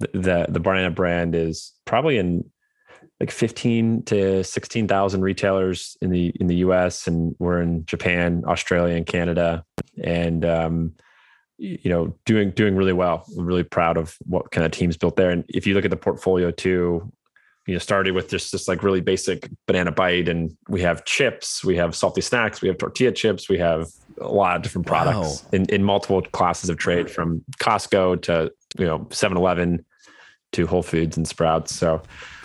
the 0.00 0.08
the, 0.12 0.46
the 0.48 0.90
brand 0.94 1.34
is 1.34 1.72
probably 1.84 2.18
in 2.18 2.48
like 3.20 3.30
15 3.30 4.02
to 4.04 4.42
16,000 4.42 5.20
retailers 5.22 5.96
in 6.00 6.10
the 6.10 6.32
in 6.40 6.46
the 6.46 6.56
US 6.56 7.06
and 7.06 7.34
we're 7.38 7.60
in 7.60 7.86
Japan, 7.86 8.42
Australia 8.46 8.96
and 8.96 9.06
Canada. 9.06 9.64
And 10.02 10.44
um, 10.44 10.94
you 11.58 11.88
know 11.90 12.16
doing 12.24 12.50
doing 12.50 12.76
really 12.76 12.92
well. 12.92 13.24
I'm 13.38 13.46
really 13.46 13.62
proud 13.62 13.96
of 13.96 14.16
what 14.26 14.50
kind 14.50 14.64
of 14.64 14.72
teams 14.72 14.96
built 14.96 15.16
there. 15.16 15.30
And 15.30 15.44
if 15.48 15.66
you 15.66 15.74
look 15.74 15.84
at 15.84 15.90
the 15.90 15.96
portfolio 15.96 16.50
too 16.50 17.12
you 17.66 17.74
know 17.74 17.78
started 17.78 18.14
with 18.14 18.28
just 18.28 18.52
this 18.52 18.68
like 18.68 18.82
really 18.82 19.00
basic 19.00 19.48
banana 19.66 19.90
bite 19.90 20.28
and 20.28 20.56
we 20.68 20.82
have 20.82 21.04
chips 21.04 21.64
we 21.64 21.76
have 21.76 21.94
salty 21.94 22.20
snacks 22.20 22.60
we 22.60 22.68
have 22.68 22.78
tortilla 22.78 23.12
chips 23.12 23.48
we 23.48 23.58
have 23.58 23.88
a 24.20 24.28
lot 24.28 24.56
of 24.56 24.62
different 24.62 24.86
products 24.86 25.42
wow. 25.42 25.48
in, 25.52 25.64
in 25.66 25.82
multiple 25.82 26.22
classes 26.22 26.68
of 26.68 26.76
trade 26.76 27.10
from 27.10 27.42
costco 27.58 28.20
to 28.20 28.52
you 28.78 28.84
know 28.84 29.00
7-eleven 29.10 29.84
to 30.54 30.66
whole 30.66 30.82
foods 30.82 31.16
and 31.16 31.28
sprouts. 31.28 31.74
So 31.74 32.02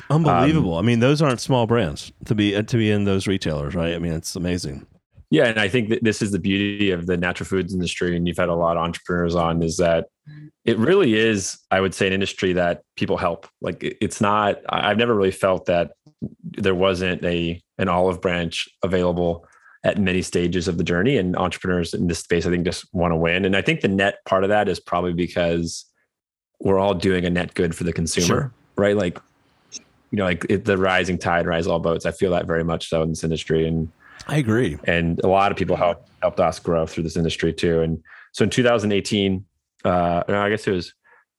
unbelievable. 0.10 0.74
Um, 0.74 0.84
i 0.84 0.88
mean 0.88 1.00
those 1.00 1.22
aren't 1.22 1.40
small 1.40 1.68
brands 1.68 2.12
to 2.26 2.36
be 2.36 2.52
to 2.62 2.78
be 2.78 2.92
in 2.92 3.06
those 3.06 3.28
retailers 3.28 3.76
right? 3.76 3.94
I 3.94 4.00
mean 4.00 4.14
it's 4.14 4.36
amazing 4.36 4.86
yeah 5.30 5.46
and 5.46 5.60
i 5.60 5.68
think 5.68 5.90
that 5.90 6.04
this 6.04 6.22
is 6.22 6.32
the 6.32 6.40
beauty 6.40 6.92
of 6.92 7.06
the 7.06 7.18
natural 7.18 7.48
foods 7.48 7.74
industry 7.74 8.16
and 8.16 8.28
you've 8.28 8.38
had 8.38 8.50
a 8.50 8.56
lot 8.56 8.78
of 8.78 8.84
entrepreneurs 8.84 9.36
on 9.36 9.62
is 9.62 9.78
that 9.78 10.08
it 10.66 10.78
really 10.78 11.16
is 11.16 11.58
i 11.72 11.80
would 11.80 11.94
say 11.94 12.08
an 12.08 12.14
industry 12.14 12.54
that 12.54 12.84
people 12.96 13.18
help. 13.18 13.48
Like 13.62 13.98
it's 14.02 14.22
not 14.22 14.58
i've 14.70 14.98
never 14.98 15.16
really 15.16 15.32
felt 15.32 15.66
that 15.66 15.94
there 16.44 16.76
wasn't 16.76 17.24
a 17.24 17.62
an 17.78 17.88
olive 17.88 18.22
branch 18.22 18.68
available 18.84 19.46
at 19.84 19.98
many 19.98 20.22
stages 20.22 20.68
of 20.68 20.78
the 20.78 20.84
journey 20.84 21.18
and 21.18 21.38
entrepreneurs 21.38 21.94
in 21.94 22.08
this 22.08 22.20
space 22.20 22.46
i 22.46 22.50
think 22.50 22.66
just 22.66 22.86
want 22.94 23.12
to 23.12 23.16
win. 23.16 23.46
And 23.46 23.56
i 23.56 23.62
think 23.62 23.82
the 23.82 23.88
net 23.88 24.18
part 24.26 24.44
of 24.44 24.50
that 24.50 24.68
is 24.70 24.80
probably 24.80 25.14
because 25.14 25.86
we're 26.60 26.80
all 26.80 26.94
doing 26.94 27.26
a 27.26 27.30
net 27.30 27.54
good 27.54 27.74
for 27.74 27.86
the 27.86 27.94
consumer 27.94 28.26
sure. 28.26 28.54
right? 28.76 28.98
Like 28.98 29.20
you 30.12 30.18
know 30.18 30.26
like 30.26 30.46
it, 30.50 30.66
the 30.66 30.78
rising 30.78 31.18
tide 31.18 31.48
rise 31.48 31.68
all 31.68 31.80
boats. 31.80 32.06
I 32.06 32.12
feel 32.12 32.32
that 32.32 32.48
very 32.48 32.64
much 32.64 32.90
so 32.90 33.02
in 33.04 33.10
this 33.10 33.24
industry 33.24 33.68
and 33.68 33.92
i 34.30 34.38
agree. 34.38 34.78
And 34.86 35.20
a 35.24 35.28
lot 35.28 35.52
of 35.52 35.58
people 35.58 35.76
helped 35.76 36.10
helped 36.22 36.40
us 36.40 36.60
grow 36.60 36.86
through 36.86 37.04
this 37.04 37.18
industry 37.18 37.54
too. 37.54 37.82
And 37.82 38.02
so 38.32 38.44
in 38.44 38.50
2018 38.50 39.46
uh, 39.86 40.24
I 40.28 40.50
guess 40.50 40.68
it 40.68 40.72
was 40.72 40.94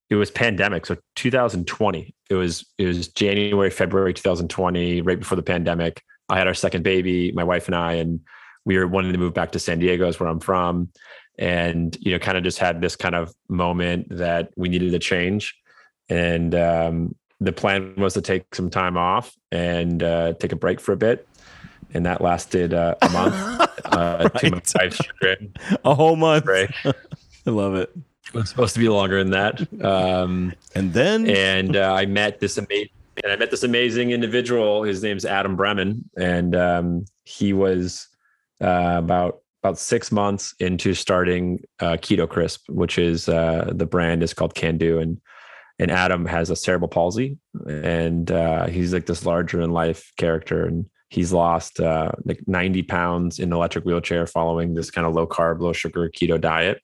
it 0.09 0.17
was 0.17 0.31
pandemic, 0.31 0.87
so 0.87 0.97
2020. 1.17 2.15
It 2.29 2.35
was 2.35 2.67
it 2.79 2.87
was 2.87 3.09
January, 3.09 3.71
February 3.71 4.13
2020, 4.13 5.03
right 5.03 5.19
before 5.19 5.37
the 5.37 5.43
pandemic. 5.43 6.03
I 6.29 6.39
had 6.39 6.47
our 6.47 6.55
second 6.55 6.83
baby, 6.83 7.33
my 7.33 7.45
wife 7.45 7.67
and 7.67 7.75
I, 7.75 7.95
and 7.95 8.21
we 8.65 8.77
were 8.77 8.87
wanting 8.87 9.13
to 9.13 9.19
move 9.19 9.35
back 9.35 9.53
to 9.53 9.59
San 9.59 9.79
Diego, 9.79 10.09
is 10.09 10.19
where 10.19 10.29
I'm 10.29 10.41
from, 10.41 10.91
and 11.39 11.97
you 12.01 12.13
know, 12.13 12.19
kind 12.19 12.37
of 12.37 12.45
just 12.45 12.59
had 12.59 12.81
this 12.81 12.97
kind 12.97 13.15
of 13.15 13.33
moment 13.49 14.07
that 14.11 14.51
we 14.57 14.69
needed 14.69 14.95
a 14.95 14.99
change, 14.99 15.55
and 16.09 16.55
um, 16.55 17.15
the 17.41 17.53
plan 17.53 17.95
was 17.97 18.15
to 18.15 18.23
take 18.23 18.55
some 18.55 18.71
time 18.71 18.97
off 18.97 19.33
and 19.53 20.03
uh, 20.03 20.35
take 20.35 20.53
a 20.53 20.57
break 20.57 20.81
for 20.81 20.93
a 20.93 20.97
bit, 20.97 21.27
and 21.95 22.07
that 22.07 22.21
lasted 22.21 22.75
uh, 22.75 22.95
a 23.03 23.09
month. 23.11 23.35
uh, 23.87 24.29
right. 24.35 24.35
to 24.41 24.51
my 24.51 24.63
wife's. 24.75 25.01
A 25.85 25.95
whole 25.95 26.17
month. 26.17 26.45
Break. 26.45 26.71
I 26.85 27.51
love 27.51 27.75
it. 27.75 27.91
It 28.29 28.35
was 28.35 28.49
supposed 28.49 28.75
to 28.75 28.81
be 28.81 28.89
longer 28.89 29.23
than 29.23 29.33
that. 29.33 29.85
Um, 29.85 30.53
and 30.75 30.93
then, 30.93 31.29
and 31.29 31.77
uh, 31.77 31.93
I 31.93 32.07
met 32.07 32.39
this 32.39 32.59
amazing, 32.59 32.91
and 33.25 33.33
I 33.33 33.37
met 33.37 33.51
this 33.51 33.65
amazing 33.65 34.13
individual. 34.13 34.85
His 34.85 35.03
name's 35.03 35.25
Adam 35.25 35.57
Bremen, 35.57 36.09
and 36.17 36.55
um, 36.55 37.05
he 37.25 37.53
was 37.53 38.07
uh, 38.61 38.95
about 38.99 39.41
about 39.63 39.79
six 39.79 40.11
months 40.11 40.55
into 40.59 40.95
starting 40.95 41.63
uh, 41.81 41.93
Keto 41.93 42.29
Crisp, 42.29 42.69
which 42.71 42.99
is 42.99 43.29
uh, 43.29 43.71
the 43.75 43.85
brand 43.85 44.23
is 44.23 44.33
called 44.33 44.55
Can 44.55 44.79
Do, 44.79 44.99
and 44.99 45.21
and 45.81 45.91
Adam 45.91 46.27
has 46.27 46.51
a 46.51 46.57
cerebral 46.57 46.89
palsy, 46.89 47.39
and 47.67 48.31
uh, 48.31 48.67
he's 48.67 48.93
like 48.93 49.07
this 49.07 49.27
larger 49.27 49.61
in 49.61 49.71
life 49.71 50.13
character, 50.17 50.67
and 50.67 50.87
he's 51.11 51.33
lost 51.33 51.81
uh, 51.81 52.13
like 52.25 52.41
90 52.47 52.83
pounds 52.85 53.39
in 53.39 53.53
electric 53.53 53.85
wheelchair 53.85 54.27
following 54.27 54.75
this 54.75 54.91
kind 54.91 55.07
of 55.07 55.15
low 55.15 55.27
carb, 55.27 55.61
low 55.61 55.73
sugar 55.73 56.09
keto 56.09 56.41
diet. 56.41 56.81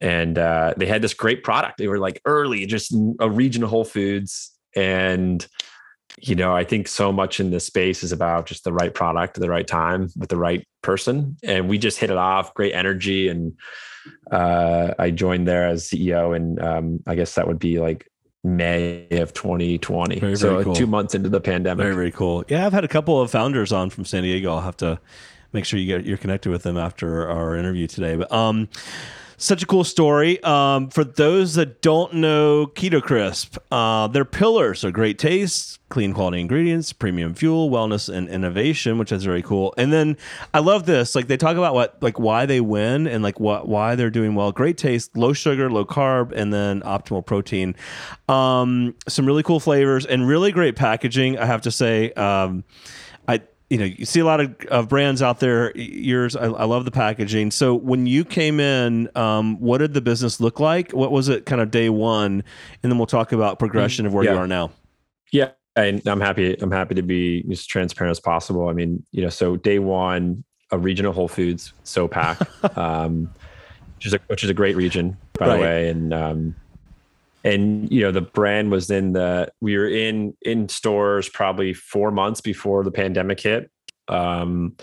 And 0.00 0.38
uh, 0.38 0.74
they 0.76 0.86
had 0.86 1.02
this 1.02 1.14
great 1.14 1.42
product. 1.42 1.78
They 1.78 1.88
were 1.88 1.98
like 1.98 2.20
early, 2.24 2.66
just 2.66 2.94
a 3.20 3.30
region 3.30 3.62
of 3.62 3.70
Whole 3.70 3.84
Foods, 3.84 4.52
and 4.74 5.46
you 6.20 6.34
know, 6.34 6.54
I 6.54 6.64
think 6.64 6.88
so 6.88 7.10
much 7.10 7.40
in 7.40 7.50
this 7.50 7.64
space 7.64 8.02
is 8.02 8.12
about 8.12 8.46
just 8.46 8.64
the 8.64 8.72
right 8.72 8.92
product 8.92 9.36
at 9.36 9.40
the 9.40 9.48
right 9.48 9.66
time 9.66 10.08
with 10.16 10.28
the 10.28 10.36
right 10.36 10.66
person. 10.82 11.36
And 11.42 11.68
we 11.68 11.78
just 11.78 11.98
hit 11.98 12.10
it 12.10 12.18
off, 12.18 12.52
great 12.52 12.74
energy. 12.74 13.28
And 13.28 13.54
uh, 14.30 14.92
I 14.98 15.10
joined 15.10 15.48
there 15.48 15.68
as 15.68 15.88
CEO. 15.88 16.36
And 16.36 16.60
um, 16.60 17.00
I 17.06 17.14
guess 17.14 17.34
that 17.36 17.46
would 17.46 17.58
be 17.58 17.78
like 17.78 18.06
May 18.44 19.06
of 19.10 19.32
2020. 19.32 20.18
Very, 20.18 20.36
so 20.36 20.50
very 20.50 20.64
cool. 20.64 20.74
two 20.74 20.86
months 20.86 21.14
into 21.14 21.28
the 21.28 21.40
pandemic. 21.40 21.84
Very, 21.84 21.94
very 21.94 22.10
cool. 22.10 22.44
Yeah, 22.48 22.66
I've 22.66 22.72
had 22.72 22.84
a 22.84 22.88
couple 22.88 23.20
of 23.20 23.30
founders 23.30 23.72
on 23.72 23.90
from 23.90 24.04
San 24.04 24.24
Diego. 24.24 24.52
I'll 24.52 24.60
have 24.60 24.76
to 24.78 24.98
make 25.52 25.64
sure 25.64 25.78
you 25.78 25.86
get 25.86 26.04
you're 26.04 26.18
connected 26.18 26.50
with 26.50 26.62
them 26.62 26.76
after 26.76 27.28
our 27.28 27.56
interview 27.56 27.86
today. 27.86 28.16
But 28.16 28.32
um 28.32 28.68
such 29.42 29.62
a 29.62 29.66
cool 29.66 29.82
story. 29.82 30.42
Um, 30.44 30.88
for 30.88 31.02
those 31.02 31.54
that 31.54 31.82
don't 31.82 32.14
know 32.14 32.66
Keto 32.66 33.02
Crisp, 33.02 33.58
uh, 33.72 34.06
their 34.06 34.24
pillars 34.24 34.84
are 34.84 34.92
great 34.92 35.18
taste, 35.18 35.80
clean 35.88 36.12
quality 36.14 36.40
ingredients, 36.40 36.92
premium 36.92 37.34
fuel, 37.34 37.68
wellness, 37.68 38.08
and 38.08 38.28
innovation, 38.28 38.98
which 38.98 39.10
is 39.10 39.24
very 39.24 39.42
cool. 39.42 39.74
And 39.76 39.92
then 39.92 40.16
I 40.54 40.60
love 40.60 40.86
this. 40.86 41.16
Like 41.16 41.26
they 41.26 41.36
talk 41.36 41.56
about 41.56 41.74
what 41.74 42.00
like 42.00 42.20
why 42.20 42.46
they 42.46 42.60
win 42.60 43.08
and 43.08 43.22
like 43.24 43.40
what 43.40 43.66
why 43.66 43.96
they're 43.96 44.10
doing 44.10 44.36
well. 44.36 44.52
Great 44.52 44.78
taste, 44.78 45.16
low 45.16 45.32
sugar, 45.32 45.68
low 45.68 45.84
carb, 45.84 46.32
and 46.32 46.52
then 46.52 46.80
optimal 46.82 47.26
protein. 47.26 47.74
Um, 48.28 48.94
some 49.08 49.26
really 49.26 49.42
cool 49.42 49.60
flavors 49.60 50.06
and 50.06 50.26
really 50.26 50.52
great 50.52 50.76
packaging. 50.76 51.38
I 51.38 51.46
have 51.46 51.62
to 51.62 51.70
say. 51.70 52.12
Um, 52.12 52.64
you 53.72 53.78
know 53.78 53.86
you 53.86 54.04
see 54.04 54.20
a 54.20 54.24
lot 54.24 54.38
of, 54.38 54.54
of 54.66 54.88
brands 54.90 55.22
out 55.22 55.40
there 55.40 55.74
yours 55.74 56.36
I, 56.36 56.44
I, 56.44 56.64
love 56.64 56.84
the 56.84 56.90
packaging. 56.90 57.50
So 57.50 57.74
when 57.74 58.06
you 58.06 58.22
came 58.22 58.60
in 58.60 59.08
um, 59.14 59.58
what 59.60 59.78
did 59.78 59.94
the 59.94 60.02
business 60.02 60.40
look 60.40 60.60
like? 60.60 60.92
What 60.92 61.10
was 61.10 61.30
it 61.30 61.46
kind 61.46 61.62
of 61.62 61.70
day 61.70 61.88
one? 61.88 62.44
And 62.82 62.92
then 62.92 62.98
we'll 62.98 63.06
talk 63.06 63.32
about 63.32 63.58
progression 63.58 64.04
of 64.04 64.12
where 64.12 64.24
yeah. 64.24 64.32
you 64.32 64.38
are 64.38 64.46
now. 64.46 64.70
Yeah 65.32 65.52
and 65.74 66.06
i'm 66.06 66.20
happy 66.20 66.54
i'm 66.60 66.70
happy 66.70 66.94
to 66.94 67.00
be 67.00 67.46
as 67.50 67.64
transparent 67.64 68.10
as 68.10 68.20
possible. 68.20 68.68
I 68.68 68.74
mean 68.74 69.02
you 69.10 69.22
know 69.22 69.30
so 69.30 69.56
day 69.56 69.78
one 69.78 70.44
a 70.70 70.76
regional 70.76 71.14
whole 71.14 71.28
foods 71.28 71.72
sopac 71.82 72.76
um, 72.76 73.32
which 73.96 74.06
is 74.06 74.12
a 74.12 74.20
which 74.26 74.44
is 74.44 74.50
a 74.50 74.54
great 74.54 74.76
region 74.76 75.16
by 75.32 75.46
right. 75.46 75.56
the 75.56 75.62
way 75.62 75.88
and 75.88 76.12
um, 76.12 76.54
and 77.44 77.90
you 77.90 78.00
know 78.00 78.12
the 78.12 78.20
brand 78.20 78.70
was 78.70 78.90
in 78.90 79.12
the 79.12 79.50
we 79.60 79.76
were 79.76 79.88
in 79.88 80.34
in 80.42 80.68
stores 80.68 81.28
probably 81.28 81.72
four 81.72 82.10
months 82.10 82.40
before 82.40 82.84
the 82.84 82.90
pandemic 82.90 83.40
hit 83.40 83.70
um 84.08 84.76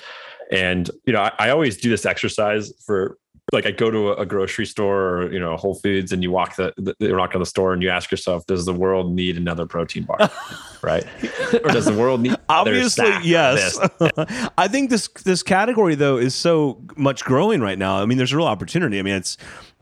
and 0.51 0.89
you 1.05 1.13
know 1.13 1.21
I, 1.21 1.31
I 1.39 1.49
always 1.49 1.77
do 1.77 1.89
this 1.89 2.05
exercise 2.05 2.71
for 2.85 3.17
like 3.51 3.65
I 3.65 3.71
go 3.71 3.89
to 3.89 4.11
a, 4.13 4.25
grocery 4.25 4.65
store 4.65 5.17
or 5.17 5.33
you 5.33 5.39
know 5.39 5.55
Whole 5.57 5.75
Foods 5.75 6.11
and 6.11 6.21
you 6.21 6.31
walk 6.31 6.55
the, 6.55 6.73
the 6.77 6.95
you 6.99 7.15
walk 7.15 7.33
on 7.33 7.39
the 7.39 7.45
store 7.45 7.73
and 7.73 7.81
you 7.81 7.89
ask 7.89 8.11
yourself, 8.11 8.45
does 8.45 8.65
the 8.65 8.73
world 8.73 9.13
need 9.13 9.37
another 9.37 9.65
protein 9.65 10.03
bar, 10.03 10.29
right? 10.81 11.05
or 11.63 11.69
does 11.69 11.85
the 11.85 11.93
world 11.93 12.21
need 12.21 12.35
obviously 12.47 13.11
yes? 13.23 13.79
I 14.57 14.67
think 14.67 14.89
this 14.89 15.07
this 15.23 15.43
category 15.43 15.95
though 15.95 16.17
is 16.17 16.35
so 16.35 16.81
much 16.95 17.23
growing 17.25 17.61
right 17.61 17.77
now. 17.77 18.01
I 18.01 18.05
mean, 18.05 18.17
there's 18.17 18.33
a 18.33 18.37
real 18.37 18.47
opportunity. 18.47 18.99
I 18.99 19.01
mean, 19.01 19.15
it's 19.15 19.37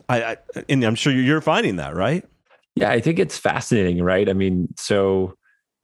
I, 0.07 0.23
I 0.23 0.37
and 0.69 0.83
I'm 0.83 0.95
sure 0.95 1.11
you're 1.11 1.41
finding 1.41 1.77
that, 1.77 1.95
right? 1.95 2.25
Yeah, 2.77 2.91
I 2.91 2.99
think 3.01 3.17
it's 3.17 3.39
fascinating, 3.39 4.03
right? 4.03 4.29
I 4.29 4.33
mean, 4.33 4.67
so 4.77 5.35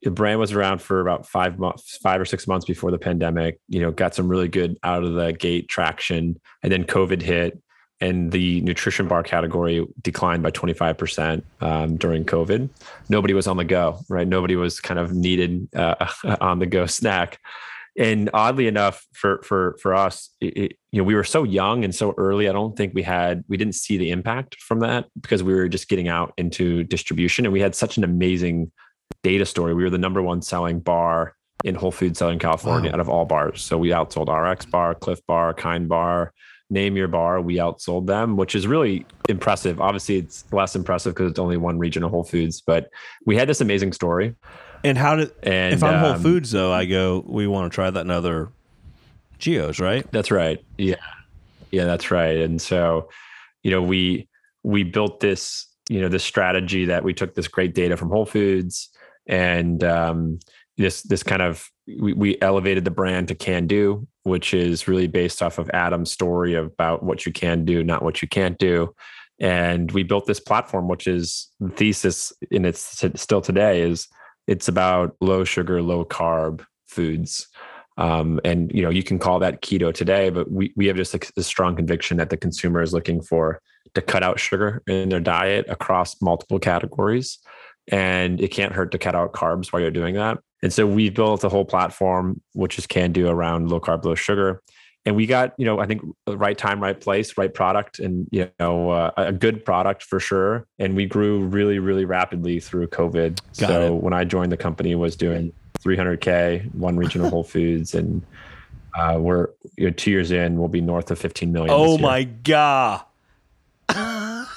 the 0.03 0.12
brand 0.12 0.39
was 0.39 0.51
around 0.51 0.79
for 0.79 1.01
about 1.01 1.27
five 1.27 1.57
months, 1.57 1.97
five 1.97 2.21
or 2.21 2.25
six 2.25 2.47
months 2.47 2.67
before 2.67 2.91
the 2.91 3.00
pandemic. 3.00 3.59
You 3.67 3.81
know, 3.81 3.91
got 3.91 4.13
some 4.13 4.27
really 4.27 4.47
good 4.47 4.77
out 4.83 5.03
of 5.03 5.13
the 5.13 5.33
gate 5.33 5.67
traction, 5.67 6.39
and 6.62 6.71
then 6.71 6.83
COVID 6.83 7.23
hit, 7.23 7.59
and 8.00 8.31
the 8.31 8.62
nutrition 8.62 9.07
bar 9.07 9.23
category 9.23 9.83
declined 10.01 10.43
by 10.43 10.51
25% 10.51 11.41
um, 11.62 11.95
during 11.97 12.25
COVID. 12.25 12.69
Nobody 13.09 13.33
was 13.33 13.47
on 13.47 13.57
the 13.57 13.63
go, 13.63 14.00
right? 14.07 14.27
Nobody 14.27 14.55
was 14.55 14.79
kind 14.79 15.00
of 15.00 15.13
needed 15.13 15.67
uh, 15.75 16.07
on 16.41 16.59
the 16.59 16.67
go 16.67 16.85
snack 16.85 17.39
and 17.97 18.29
oddly 18.33 18.67
enough 18.67 19.05
for 19.13 19.41
for 19.43 19.77
for 19.81 19.93
us 19.93 20.31
it, 20.41 20.77
you 20.91 21.00
know 21.00 21.03
we 21.03 21.13
were 21.13 21.23
so 21.23 21.43
young 21.43 21.83
and 21.83 21.93
so 21.93 22.15
early 22.17 22.50
i 22.50 22.51
don't 22.51 22.75
think 22.75 22.91
we 22.95 23.03
had 23.03 23.43
we 23.47 23.55
didn't 23.55 23.75
see 23.75 23.97
the 23.97 24.09
impact 24.09 24.55
from 24.62 24.79
that 24.79 25.05
because 25.21 25.43
we 25.43 25.53
were 25.53 25.67
just 25.67 25.88
getting 25.88 26.07
out 26.07 26.33
into 26.38 26.83
distribution. 26.83 27.45
And 27.45 27.53
we 27.53 27.59
had 27.59 27.75
such 27.75 27.97
an 27.97 28.03
amazing 28.03 28.71
data 29.21 29.45
story. 29.45 29.73
We 29.73 29.83
were 29.83 29.89
the 29.89 29.97
number 29.97 30.21
one 30.21 30.41
selling 30.41 30.79
bar 30.79 31.35
in 31.63 31.75
whole 31.75 31.91
foods 31.91 32.19
southern 32.19 32.39
california 32.39 32.89
wow. 32.89 32.95
out 32.95 33.00
of 33.00 33.09
all 33.09 33.25
bars. 33.25 33.62
So 33.62 33.77
we 33.77 33.89
outsold 33.89 34.27
rx 34.27 34.65
mm. 34.65 34.71
bar 34.71 34.95
Clif 34.95 35.25
bar 35.27 35.53
kind 35.53 35.88
bar 35.88 36.33
name 36.69 36.97
your 36.97 37.07
bar 37.07 37.39
we 37.39 37.57
outsold 37.57 38.07
them 38.07 38.35
which 38.35 38.55
is 38.55 38.67
really 38.67 39.05
impressive. 39.29 39.79
Obviously 39.79 40.17
it's 40.17 40.45
less 40.51 40.75
impressive 40.75 41.13
because 41.13 41.29
it's 41.29 41.39
only 41.39 41.57
one 41.57 41.77
region 41.77 42.03
of 42.03 42.12
whole 42.12 42.23
foods 42.23 42.62
but 42.62 42.89
we 43.25 43.38
had 43.38 43.47
this 43.47 43.62
amazing 43.62 43.93
story 43.93 44.35
and 44.83 44.97
how 44.97 45.15
did 45.15 45.31
and 45.43 45.73
if 45.73 45.83
I'm 45.83 45.95
um, 45.95 45.99
Whole 45.99 46.21
Foods 46.21 46.51
though, 46.51 46.71
I 46.71 46.85
go, 46.85 47.23
we 47.25 47.47
want 47.47 47.71
to 47.71 47.75
try 47.75 47.89
that 47.89 48.01
in 48.01 48.09
other 48.09 48.49
geos, 49.39 49.79
right? 49.79 50.09
That's 50.11 50.31
right. 50.31 50.63
Yeah, 50.77 50.95
yeah, 51.71 51.85
that's 51.85 52.11
right. 52.11 52.37
And 52.37 52.61
so, 52.61 53.09
you 53.63 53.71
know, 53.71 53.81
we 53.81 54.27
we 54.63 54.83
built 54.83 55.19
this, 55.19 55.67
you 55.89 56.01
know, 56.01 56.09
this 56.09 56.23
strategy 56.23 56.85
that 56.85 57.03
we 57.03 57.13
took 57.13 57.35
this 57.35 57.47
great 57.47 57.73
data 57.73 57.97
from 57.97 58.09
Whole 58.09 58.25
Foods 58.25 58.89
and 59.27 59.83
um, 59.83 60.39
this 60.77 61.01
this 61.03 61.23
kind 61.23 61.41
of 61.41 61.69
we, 61.87 62.13
we 62.13 62.41
elevated 62.41 62.85
the 62.85 62.91
brand 62.91 63.27
to 63.27 63.35
can 63.35 63.67
do, 63.67 64.07
which 64.23 64.53
is 64.53 64.87
really 64.87 65.07
based 65.07 65.41
off 65.41 65.57
of 65.57 65.69
Adam's 65.73 66.11
story 66.11 66.55
about 66.55 67.03
what 67.03 67.25
you 67.25 67.31
can 67.31 67.65
do, 67.65 67.83
not 67.83 68.03
what 68.03 68.21
you 68.21 68.27
can't 68.27 68.57
do. 68.57 68.93
And 69.39 69.91
we 69.91 70.03
built 70.03 70.25
this 70.25 70.39
platform, 70.39 70.87
which 70.87 71.07
is 71.07 71.49
the 71.59 71.69
thesis, 71.69 72.31
and 72.51 72.65
it's 72.65 73.03
still 73.15 73.41
today 73.41 73.81
is 73.81 74.07
it's 74.47 74.67
about 74.67 75.15
low 75.21 75.43
sugar, 75.43 75.81
low 75.81 76.05
carb 76.05 76.65
foods. 76.88 77.47
Um, 77.97 78.39
and 78.43 78.71
you 78.73 78.81
know, 78.81 78.89
you 78.89 79.03
can 79.03 79.19
call 79.19 79.39
that 79.39 79.62
keto 79.62 79.93
today, 79.93 80.29
but 80.29 80.51
we 80.51 80.73
we 80.75 80.88
have 80.88 80.95
just 80.95 81.13
a, 81.13 81.19
a 81.38 81.43
strong 81.43 81.75
conviction 81.75 82.17
that 82.17 82.29
the 82.29 82.38
consumer 82.38 82.81
is 82.81 82.93
looking 82.93 83.21
for 83.21 83.62
to 83.93 84.01
cut 84.01 84.23
out 84.23 84.39
sugar 84.39 84.81
in 84.88 85.09
their 85.09 85.19
diet 85.19 85.65
across 85.69 86.21
multiple 86.21 86.59
categories. 86.59 87.38
And 87.89 88.39
it 88.39 88.47
can't 88.47 88.73
hurt 88.73 88.91
to 88.93 88.97
cut 88.97 89.13
out 89.13 89.33
carbs 89.33 89.71
while 89.71 89.81
you're 89.81 89.91
doing 89.91 90.15
that. 90.15 90.39
And 90.63 90.71
so 90.71 90.88
we've 90.88 91.13
built 91.13 91.43
a 91.43 91.50
whole 91.50 91.65
platform, 91.65 92.41
which 92.53 92.79
is 92.79 92.88
can 92.88 93.12
do 93.12 93.27
around 93.27 93.69
low 93.69 93.81
carb, 93.81 94.05
low 94.05 94.15
sugar 94.15 94.62
and 95.05 95.15
we 95.15 95.25
got 95.25 95.53
you 95.57 95.65
know 95.65 95.79
i 95.79 95.86
think 95.86 96.01
right 96.27 96.57
time 96.57 96.81
right 96.81 97.00
place 97.00 97.38
right 97.38 97.53
product 97.53 98.00
and 98.00 98.27
you 98.31 98.50
know 98.60 98.89
uh, 98.89 99.12
a 99.17 99.31
good 99.31 99.63
product 99.65 100.03
for 100.03 100.19
sure. 100.19 100.65
And 100.79 100.95
we 100.95 101.05
grew 101.05 101.43
really 101.45 101.79
really 101.79 102.05
rapidly 102.05 102.60
through 102.60 102.88
covid. 102.88 103.39
Got 103.57 103.67
so 103.67 103.95
it. 103.95 104.03
when 104.03 104.13
i 104.13 104.24
joined 104.24 104.51
the 104.51 104.57
company 104.57 104.95
was 104.95 105.15
doing 105.15 105.51
300k 105.79 106.74
one 106.75 106.98
regional 106.98 107.29
whole 107.29 107.43
foods. 107.53 107.93
And 107.93 108.22
uh, 108.95 109.17
we're 109.19 109.50
you 109.75 109.88
know, 109.88 109.91
two 109.91 110.12
years 110.12 110.31
in 110.31 110.57
we'll 110.57 110.67
be 110.67 110.81
north 110.81 111.12
of 111.12 111.19
15 111.19 111.51
million 111.51 111.74
oh 111.74 111.98
my 111.98 112.24
god. 112.24 113.03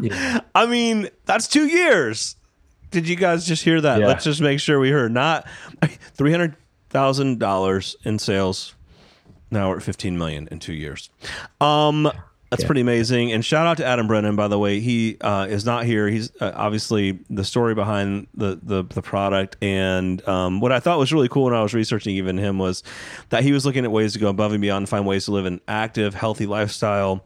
Yeah. 0.00 0.42
i 0.54 0.66
mean 0.66 1.08
that's 1.24 1.48
two 1.48 1.66
years. 1.66 2.36
Did 2.90 3.08
you 3.08 3.16
guys 3.16 3.44
just 3.44 3.64
hear 3.64 3.80
that? 3.80 4.00
Yeah. 4.00 4.06
let's 4.06 4.24
just 4.24 4.40
make 4.40 4.60
sure 4.60 4.78
we 4.78 4.90
heard. 4.90 5.12
Not 5.12 5.46
$300000 5.82 8.06
in 8.06 8.18
sales 8.18 8.74
now 9.50 9.68
we're 9.68 9.76
at 9.78 9.82
15 9.82 10.18
million 10.18 10.48
in 10.50 10.58
two 10.58 10.72
years. 10.72 11.10
Um, 11.60 12.04
That's 12.50 12.62
yeah. 12.62 12.66
pretty 12.66 12.80
amazing. 12.80 13.32
And 13.32 13.44
shout 13.44 13.66
out 13.66 13.76
to 13.78 13.84
Adam 13.84 14.06
Brennan, 14.06 14.36
by 14.36 14.48
the 14.48 14.58
way. 14.58 14.80
He 14.80 15.16
uh, 15.20 15.46
is 15.48 15.64
not 15.64 15.84
here. 15.84 16.08
He's 16.08 16.30
uh, 16.40 16.52
obviously 16.54 17.18
the 17.28 17.44
story 17.44 17.74
behind 17.74 18.26
the 18.34 18.58
the, 18.62 18.84
the 18.84 19.02
product. 19.02 19.56
And 19.62 20.26
um, 20.26 20.60
what 20.60 20.72
I 20.72 20.80
thought 20.80 20.98
was 20.98 21.12
really 21.12 21.28
cool 21.28 21.44
when 21.44 21.54
I 21.54 21.62
was 21.62 21.74
researching 21.74 22.16
even 22.16 22.38
him 22.38 22.58
was 22.58 22.82
that 23.28 23.42
he 23.42 23.52
was 23.52 23.66
looking 23.66 23.84
at 23.84 23.92
ways 23.92 24.14
to 24.14 24.18
go 24.18 24.28
above 24.28 24.52
and 24.52 24.60
beyond 24.62 24.82
and 24.82 24.88
find 24.88 25.06
ways 25.06 25.26
to 25.26 25.32
live 25.32 25.46
an 25.46 25.60
active, 25.68 26.14
healthy 26.14 26.46
lifestyle. 26.46 27.24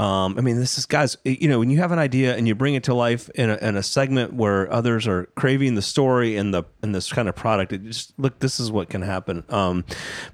Um, 0.00 0.38
I 0.38 0.40
mean, 0.40 0.56
this 0.56 0.78
is 0.78 0.86
guys. 0.86 1.16
You 1.24 1.48
know, 1.48 1.58
when 1.58 1.68
you 1.68 1.78
have 1.78 1.92
an 1.92 1.98
idea 1.98 2.34
and 2.34 2.48
you 2.48 2.54
bring 2.54 2.74
it 2.74 2.84
to 2.84 2.94
life 2.94 3.28
in 3.34 3.50
a, 3.50 3.56
in 3.56 3.76
a 3.76 3.82
segment 3.82 4.32
where 4.32 4.72
others 4.72 5.06
are 5.06 5.26
craving 5.36 5.74
the 5.74 5.82
story 5.82 6.36
and 6.36 6.54
the 6.54 6.64
and 6.82 6.94
this 6.94 7.12
kind 7.12 7.28
of 7.28 7.36
product, 7.36 7.72
it 7.72 7.84
just 7.84 8.18
look. 8.18 8.38
This 8.38 8.58
is 8.58 8.72
what 8.72 8.88
can 8.88 9.02
happen. 9.02 9.44
Um, 9.50 9.84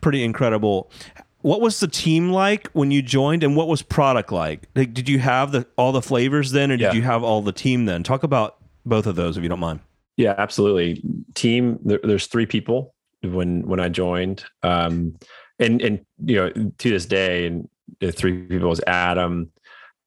pretty 0.01 0.23
incredible 0.23 0.91
what 1.47 1.61
was 1.61 1.79
the 1.79 1.87
team 1.87 2.31
like 2.31 2.69
when 2.73 2.91
you 2.91 3.01
joined 3.01 3.45
and 3.45 3.55
what 3.55 3.69
was 3.69 3.81
product 3.81 4.33
like? 4.33 4.69
like 4.75 4.93
did 4.93 5.09
you 5.09 5.21
have 5.21 5.53
the 5.53 5.65
all 5.77 5.93
the 5.93 6.03
flavors 6.03 6.51
then 6.51 6.73
or 6.73 6.77
did 6.77 6.83
yeah. 6.83 6.93
you 6.93 7.03
have 7.03 7.23
all 7.23 7.41
the 7.41 7.53
team 7.53 7.85
then 7.85 8.03
talk 8.03 8.25
about 8.25 8.57
both 8.85 9.07
of 9.07 9.15
those 9.15 9.37
if 9.37 9.45
you 9.45 9.49
don't 9.49 9.61
mind 9.61 9.79
yeah 10.17 10.35
absolutely 10.39 11.01
team 11.35 11.79
there, 11.85 12.01
there's 12.03 12.27
three 12.27 12.47
people 12.47 12.93
when 13.23 13.63
when 13.63 13.79
i 13.79 13.89
joined 13.89 14.45
um 14.65 15.17
and 15.61 15.81
and 15.83 16.05
you 16.25 16.35
know 16.35 16.51
to 16.79 16.91
this 16.91 17.07
day 17.07 17.47
and 17.47 17.69
the 18.01 18.11
three 18.11 18.43
people 18.47 18.73
is 18.73 18.81
adam 18.89 19.49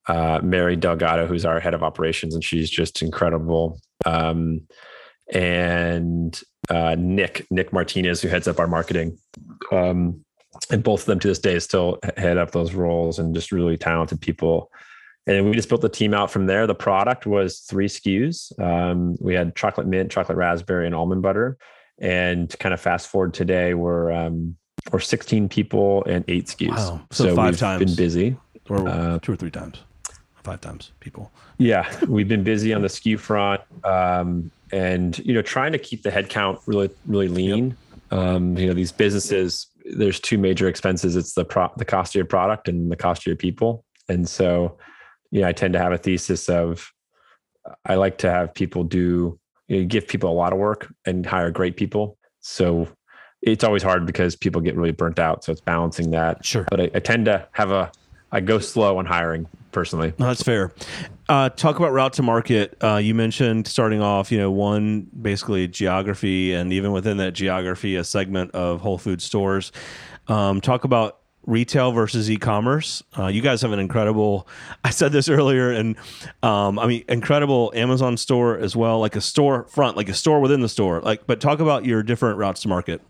uh, 0.08 0.40
mary 0.42 0.76
delgado 0.76 1.28
who's 1.28 1.46
our 1.46 1.60
head 1.60 1.74
of 1.74 1.84
operations 1.84 2.34
and 2.34 2.44
she's 2.44 2.70
just 2.70 3.02
incredible 3.02 3.80
um 4.06 4.62
and 5.34 6.42
uh, 6.70 6.96
nick 6.98 7.46
nick 7.52 7.72
martinez 7.72 8.22
who 8.22 8.28
heads 8.28 8.48
up 8.48 8.60
our 8.60 8.68
marketing 8.68 9.18
um 9.72 10.24
and 10.72 10.84
both 10.84 11.02
of 11.02 11.06
them 11.06 11.20
to 11.20 11.28
this 11.28 11.40
day 11.40 11.60
still 11.60 12.00
head 12.18 12.38
up 12.38 12.52
those 12.52 12.74
roles 12.74 13.20
and 13.20 13.34
just 13.34 13.52
really 13.52 13.78
talented 13.78 14.22
people. 14.22 14.72
And 15.28 15.46
we 15.46 15.52
just 15.52 15.70
built 15.70 15.82
the 15.82 15.90
team 15.90 16.14
out 16.14 16.32
from 16.32 16.48
there. 16.48 16.66
The 16.66 16.76
product 16.76 17.26
was 17.28 17.60
three 17.60 17.88
SKUs. 17.88 18.60
Um, 18.60 19.16
we 19.20 19.36
had 19.36 19.56
chocolate 19.56 19.86
mint, 19.86 20.12
chocolate 20.12 20.38
raspberry, 20.38 20.86
and 20.86 20.96
almond 20.96 21.22
butter. 21.22 21.58
And 22.00 22.54
kind 22.60 22.74
of 22.74 22.82
fast 22.82 23.10
forward 23.10 23.34
today, 23.34 23.74
we're 23.74 24.12
um, 24.12 24.56
we're 24.92 25.00
16 25.00 25.50
people 25.50 26.04
and 26.06 26.24
eight 26.28 26.48
SKUs. 26.48 26.70
Wow. 26.70 27.02
So, 27.12 27.26
so 27.26 27.36
5 27.36 27.52
we've 27.52 27.60
times. 27.60 27.86
Been 27.86 27.96
busy, 27.96 28.38
or 28.70 28.88
uh, 28.88 29.20
two 29.20 29.34
or 29.34 29.36
three 29.36 29.52
times, 29.52 29.84
five 30.50 30.62
times 30.62 30.92
people. 31.00 31.32
Yeah, 31.58 31.90
we've 32.08 32.28
been 32.28 32.44
busy 32.44 32.74
on 32.74 32.82
the 32.82 32.88
SKU 32.88 33.20
front, 33.20 33.62
um, 33.84 34.52
and 34.72 35.18
you 35.20 35.34
know, 35.34 35.42
trying 35.42 35.72
to 35.74 35.80
keep 35.80 36.04
the 36.04 36.10
headcount 36.10 36.62
really, 36.66 36.90
really 37.06 37.28
lean. 37.28 37.76
Yep. 38.12 38.20
Um, 38.20 38.58
you 38.58 38.68
know, 38.68 38.74
these 38.74 38.92
businesses 38.92 39.68
there's 39.86 40.20
two 40.20 40.38
major 40.38 40.68
expenses. 40.68 41.16
It's 41.16 41.34
the 41.34 41.46
pro- 41.46 41.72
the 41.78 41.86
cost 41.86 42.12
of 42.12 42.16
your 42.16 42.26
product 42.26 42.68
and 42.68 42.92
the 42.92 42.96
cost 42.96 43.24
of 43.24 43.28
your 43.28 43.36
people. 43.36 43.84
And 44.08 44.28
so, 44.28 44.78
yeah, 45.32 45.48
I 45.48 45.52
tend 45.52 45.74
to 45.74 45.80
have 45.80 45.92
a 45.92 45.98
thesis 45.98 46.50
of 46.50 46.92
I 47.86 47.96
like 47.96 48.18
to 48.20 48.30
have 48.30 48.54
people 48.54 48.84
do 48.84 49.40
you 49.68 49.82
know, 49.82 49.86
give 49.86 50.08
people 50.08 50.32
a 50.32 50.34
lot 50.34 50.54
of 50.54 50.60
work 50.60 50.94
and 51.06 51.26
hire 51.26 51.52
great 51.52 51.76
people. 51.76 52.18
So 52.40 52.88
it's 53.42 53.64
always 53.64 53.84
hard 53.84 54.06
because 54.06 54.36
people 54.36 54.62
get 54.62 54.76
really 54.76 54.92
burnt 54.92 55.20
out. 55.20 55.44
So 55.44 55.52
it's 55.52 55.62
balancing 55.62 56.12
that. 56.12 56.44
Sure. 56.46 56.66
But 56.70 56.82
I, 56.82 56.92
I 56.96 57.00
tend 57.00 57.26
to 57.26 57.48
have 57.52 57.72
a 57.72 57.92
I 58.32 58.42
go 58.42 58.60
slow 58.60 58.98
on 58.98 59.06
hiring 59.06 59.48
personally. 59.72 60.14
No, 60.18 60.28
that's 60.28 60.44
fair. 60.44 60.72
Uh, 61.28 61.50
talk 61.50 61.78
about 61.78 61.92
route 61.92 62.14
to 62.14 62.24
market. 62.24 62.78
Uh, 62.82 62.98
you 62.98 63.14
mentioned 63.14 63.68
starting 63.68 64.02
off, 64.02 64.32
you 64.32 64.38
know, 64.38 64.52
one 64.52 65.08
basically 65.22 65.68
geography, 65.68 66.54
and 66.54 66.74
even 66.74 66.92
within 66.92 67.18
that 67.18 67.34
geography, 67.34 67.96
a 67.96 68.04
segment 68.04 68.52
of 68.52 68.82
Whole 68.82 68.98
Food 68.98 69.22
stores. 69.22 69.72
Um, 70.28 70.62
talk 70.62 70.84
about 70.84 71.20
retail 71.46 71.92
versus 71.92 72.30
e-commerce. 72.30 73.04
Uh, 73.18 73.28
you 73.28 73.42
guys 73.42 73.62
have 73.62 73.72
an 73.72 73.80
incredible. 73.80 74.48
I 74.84 74.92
said 74.92 75.12
this 75.12 75.30
earlier, 75.30 75.72
and 75.72 75.96
um, 76.44 76.80
I 76.80 76.88
mean, 76.88 77.04
incredible 77.10 77.72
Amazon 77.76 78.18
store 78.18 78.58
as 78.58 78.76
well, 78.76 79.00
like 79.00 79.16
a 79.16 79.22
store 79.22 79.66
front, 79.66 79.98
like 79.98 80.10
a 80.10 80.14
store 80.14 80.40
within 80.40 80.62
the 80.62 80.70
store. 80.70 81.02
Like, 81.02 81.28
but 81.28 81.42
talk 81.42 81.60
about 81.60 81.86
your 81.86 82.04
different 82.04 82.38
routes 82.38 82.62
to 82.62 82.68
market. 82.68 83.02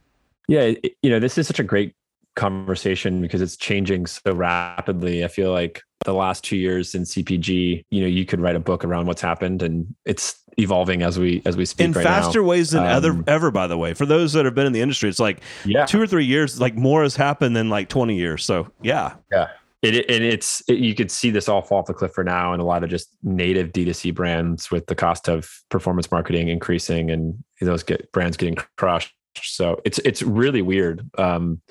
Yeah, 0.47 0.61
it, 0.61 0.95
you 1.03 1.09
know, 1.09 1.19
this 1.19 1.37
is 1.37 1.47
such 1.47 1.59
a 1.59 1.63
great 1.63 1.93
conversation 2.39 3.21
because 3.21 3.41
it's 3.41 3.57
changing 3.57 4.05
so 4.05 4.33
rapidly. 4.33 5.23
I 5.23 5.27
feel 5.27 5.51
like 5.51 5.83
the 6.05 6.13
last 6.13 6.43
two 6.43 6.55
years 6.55 6.95
in 6.95 7.03
CPG, 7.03 7.83
you 7.89 8.01
know, 8.01 8.07
you 8.07 8.25
could 8.25 8.39
write 8.39 8.55
a 8.55 8.59
book 8.59 8.85
around 8.85 9.05
what's 9.05 9.21
happened, 9.21 9.61
and 9.61 9.93
it's 10.05 10.41
evolving 10.57 11.01
as 11.01 11.19
we 11.19 11.41
as 11.45 11.57
we 11.57 11.65
speak. 11.65 11.85
In 11.85 11.91
right 11.91 12.03
faster 12.03 12.41
now. 12.41 12.47
ways 12.47 12.71
than 12.71 12.83
um, 12.83 12.87
ever 12.87 13.23
ever. 13.27 13.51
By 13.51 13.67
the 13.67 13.77
way, 13.77 13.93
for 13.93 14.05
those 14.05 14.33
that 14.33 14.45
have 14.45 14.55
been 14.55 14.65
in 14.65 14.73
the 14.73 14.81
industry, 14.81 15.09
it's 15.09 15.19
like 15.19 15.41
yeah. 15.65 15.85
two 15.85 16.01
or 16.01 16.07
three 16.07 16.25
years. 16.25 16.59
Like 16.59 16.75
more 16.75 17.03
has 17.03 17.15
happened 17.15 17.55
than 17.55 17.69
like 17.69 17.89
twenty 17.89 18.15
years. 18.15 18.45
So 18.45 18.71
yeah, 18.81 19.15
yeah. 19.31 19.49
It, 19.81 20.09
and 20.09 20.23
it's 20.23 20.61
it, 20.67 20.79
you 20.79 20.95
could 20.95 21.11
see 21.11 21.29
this 21.29 21.47
all 21.47 21.61
fall 21.61 21.79
off 21.79 21.85
the 21.85 21.93
cliff 21.93 22.13
for 22.13 22.23
now, 22.23 22.53
and 22.53 22.61
a 22.61 22.65
lot 22.65 22.83
of 22.83 22.89
just 22.89 23.09
native 23.21 23.71
D2C 23.71 24.13
brands 24.13 24.71
with 24.71 24.87
the 24.87 24.95
cost 24.95 25.29
of 25.29 25.49
performance 25.69 26.11
marketing 26.11 26.47
increasing, 26.49 27.11
and 27.11 27.41
those 27.61 27.83
get 27.83 28.11
brands 28.11 28.37
getting 28.37 28.55
crushed. 28.77 29.13
So 29.41 29.81
it's 29.85 29.99
it's 29.99 30.21
really 30.21 30.61
weird. 30.61 31.09
Um, 31.17 31.61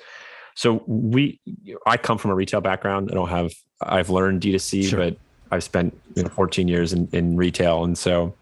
so 0.55 0.83
we, 0.87 1.39
I 1.85 1.97
come 1.97 2.17
from 2.17 2.31
a 2.31 2.35
retail 2.35 2.61
background. 2.61 3.09
I 3.11 3.15
don't 3.15 3.29
have, 3.29 3.51
I've 3.81 4.09
learned 4.09 4.41
D2C, 4.41 4.89
sure. 4.89 4.99
but 4.99 5.17
I've 5.51 5.63
spent 5.63 5.99
you 6.15 6.23
know 6.23 6.29
14 6.29 6.67
years 6.67 6.93
in, 6.93 7.07
in 7.11 7.35
retail. 7.37 7.83
And 7.83 7.97
so 7.97 8.35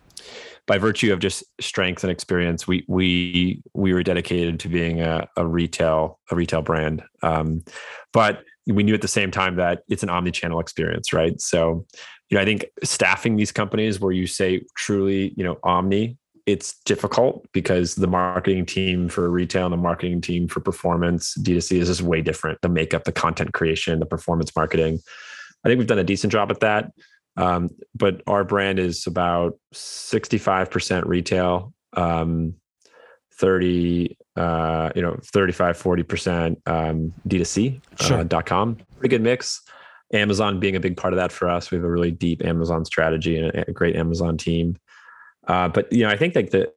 by 0.65 0.77
virtue 0.77 1.13
of 1.13 1.19
just 1.19 1.43
strength 1.61 2.03
and 2.03 2.11
experience, 2.11 2.67
we, 2.67 2.83
we, 2.87 3.61
we 3.73 3.93
were 3.93 4.03
dedicated 4.03 4.59
to 4.59 4.67
being 4.67 5.01
a, 5.01 5.27
a 5.37 5.45
retail, 5.45 6.19
a 6.29 6.35
retail 6.35 6.61
brand. 6.61 7.03
Um, 7.23 7.63
but 8.11 8.43
we 8.67 8.83
knew 8.83 8.93
at 8.93 9.01
the 9.01 9.07
same 9.07 9.31
time 9.31 9.55
that 9.55 9.83
it's 9.87 10.03
an 10.03 10.09
omni-channel 10.09 10.59
experience, 10.59 11.13
right? 11.13 11.39
So, 11.39 11.85
you 12.29 12.35
know, 12.35 12.41
I 12.41 12.45
think 12.45 12.65
staffing 12.83 13.37
these 13.37 13.53
companies 13.53 14.01
where 14.01 14.11
you 14.11 14.27
say 14.27 14.61
truly, 14.75 15.33
you 15.37 15.43
know, 15.45 15.57
omni 15.63 16.17
it's 16.47 16.79
difficult 16.85 17.45
because 17.51 17.95
the 17.95 18.07
marketing 18.07 18.65
team 18.65 19.09
for 19.09 19.29
retail 19.29 19.65
and 19.65 19.73
the 19.73 19.77
marketing 19.77 20.21
team 20.21 20.47
for 20.47 20.61
performance 20.61 21.37
D2C 21.37 21.79
is 21.79 21.89
just 21.89 22.01
way 22.01 22.21
different. 22.21 22.61
The 22.61 22.69
makeup, 22.69 23.03
the 23.03 23.11
content 23.11 23.53
creation, 23.53 23.99
the 23.99 24.05
performance 24.05 24.55
marketing. 24.55 24.99
I 25.63 25.67
think 25.67 25.77
we've 25.77 25.87
done 25.87 25.99
a 25.99 26.05
decent 26.05 26.31
job 26.31 26.49
at 26.49 26.61
that. 26.61 26.93
Um, 27.35 27.69
but 27.93 28.21
our 28.27 28.45
brand 28.45 28.79
is 28.79 29.05
about 29.05 29.59
65% 29.73 31.05
retail, 31.05 31.73
um, 31.93 32.55
30, 33.33 34.17
uh, 34.37 34.91
you 34.95 35.01
know, 35.01 35.19
35, 35.21 35.77
40% 35.77 36.55
um, 36.65 37.13
D2C 37.27 37.81
sure. 38.01 38.19
uh, 38.19 38.23
dot 38.23 38.45
com. 38.45 38.77
Pretty 38.97 39.09
good 39.09 39.21
mix. 39.21 39.61
Amazon 40.13 40.61
being 40.61 40.77
a 40.77 40.79
big 40.79 40.95
part 40.95 41.11
of 41.11 41.17
that 41.17 41.33
for 41.33 41.49
us. 41.49 41.69
We 41.69 41.75
have 41.75 41.83
a 41.83 41.91
really 41.91 42.11
deep 42.11 42.43
Amazon 42.45 42.85
strategy 42.85 43.37
and 43.37 43.53
a, 43.53 43.69
a 43.69 43.73
great 43.73 43.97
Amazon 43.97 44.37
team. 44.37 44.77
Uh, 45.47 45.67
but 45.69 45.91
you 45.91 46.03
know, 46.03 46.09
I 46.09 46.17
think 46.17 46.35
like 46.35 46.51
the, 46.51 46.71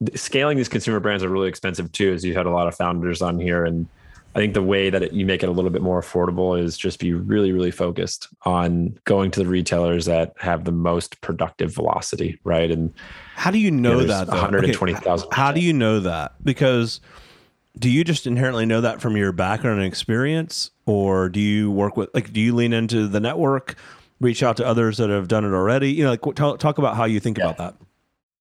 the, 0.00 0.16
scaling 0.18 0.56
these 0.56 0.68
consumer 0.68 1.00
brands 1.00 1.24
are 1.24 1.28
really 1.28 1.48
expensive 1.48 1.90
too. 1.92 2.12
As 2.12 2.24
you 2.24 2.34
had 2.34 2.46
a 2.46 2.50
lot 2.50 2.66
of 2.66 2.74
founders 2.74 3.22
on 3.22 3.38
here, 3.38 3.64
and 3.64 3.86
I 4.34 4.38
think 4.38 4.54
the 4.54 4.62
way 4.62 4.90
that 4.90 5.02
it, 5.02 5.12
you 5.12 5.24
make 5.24 5.42
it 5.42 5.48
a 5.48 5.52
little 5.52 5.70
bit 5.70 5.80
more 5.80 6.00
affordable 6.00 6.60
is 6.60 6.76
just 6.76 6.98
be 6.98 7.14
really, 7.14 7.52
really 7.52 7.70
focused 7.70 8.28
on 8.42 8.98
going 9.04 9.30
to 9.30 9.40
the 9.40 9.46
retailers 9.46 10.04
that 10.06 10.34
have 10.38 10.64
the 10.64 10.72
most 10.72 11.20
productive 11.22 11.74
velocity, 11.74 12.38
right? 12.44 12.70
And 12.70 12.92
how 13.34 13.50
do 13.50 13.58
you 13.58 13.70
know, 13.70 14.00
you 14.00 14.06
know 14.06 14.24
that? 14.24 14.28
One 14.28 14.38
hundred 14.38 14.64
and 14.64 14.74
twenty 14.74 14.94
thousand. 14.94 15.28
Okay. 15.28 15.36
How 15.36 15.52
do 15.52 15.60
you 15.60 15.72
know 15.72 16.00
that? 16.00 16.34
Because 16.44 17.00
do 17.78 17.88
you 17.88 18.04
just 18.04 18.26
inherently 18.26 18.66
know 18.66 18.80
that 18.80 19.00
from 19.00 19.16
your 19.16 19.32
background 19.32 19.78
and 19.78 19.86
experience, 19.86 20.70
or 20.84 21.28
do 21.28 21.40
you 21.40 21.70
work 21.70 21.96
with 21.96 22.10
like 22.12 22.32
do 22.32 22.40
you 22.40 22.54
lean 22.54 22.72
into 22.72 23.06
the 23.06 23.20
network? 23.20 23.76
reach 24.20 24.42
out 24.42 24.56
to 24.56 24.66
others 24.66 24.96
that 24.96 25.10
have 25.10 25.28
done 25.28 25.44
it 25.44 25.52
already 25.52 25.92
you 25.92 26.02
know 26.02 26.10
like 26.10 26.34
talk, 26.34 26.58
talk 26.58 26.78
about 26.78 26.96
how 26.96 27.04
you 27.04 27.20
think 27.20 27.36
yeah. 27.36 27.44
about 27.44 27.58
that 27.58 27.85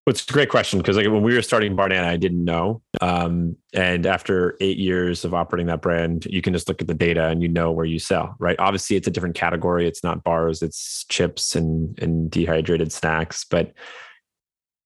it's 0.07 0.29
a 0.29 0.33
great 0.33 0.49
question 0.49 0.79
because 0.79 0.97
like 0.97 1.07
when 1.07 1.23
we 1.23 1.33
were 1.33 1.41
starting 1.41 1.75
Barnana, 1.75 2.05
I 2.05 2.17
didn't 2.17 2.43
know. 2.43 2.81
Um, 3.01 3.57
and 3.73 4.05
after 4.05 4.55
eight 4.61 4.77
years 4.77 5.25
of 5.25 5.33
operating 5.33 5.65
that 5.67 5.81
brand, 5.81 6.25
you 6.25 6.43
can 6.43 6.53
just 6.53 6.67
look 6.67 6.79
at 6.81 6.87
the 6.87 6.93
data 6.93 7.27
and 7.27 7.41
you 7.41 7.47
know 7.47 7.71
where 7.71 7.85
you 7.85 7.97
sell, 7.97 8.35
right? 8.37 8.55
Obviously, 8.59 8.95
it's 8.95 9.07
a 9.07 9.11
different 9.11 9.35
category. 9.35 9.87
It's 9.87 10.03
not 10.03 10.23
bars, 10.23 10.61
it's 10.61 11.05
chips 11.05 11.55
and 11.55 11.97
and 11.99 12.29
dehydrated 12.29 12.91
snacks. 12.91 13.45
But 13.45 13.73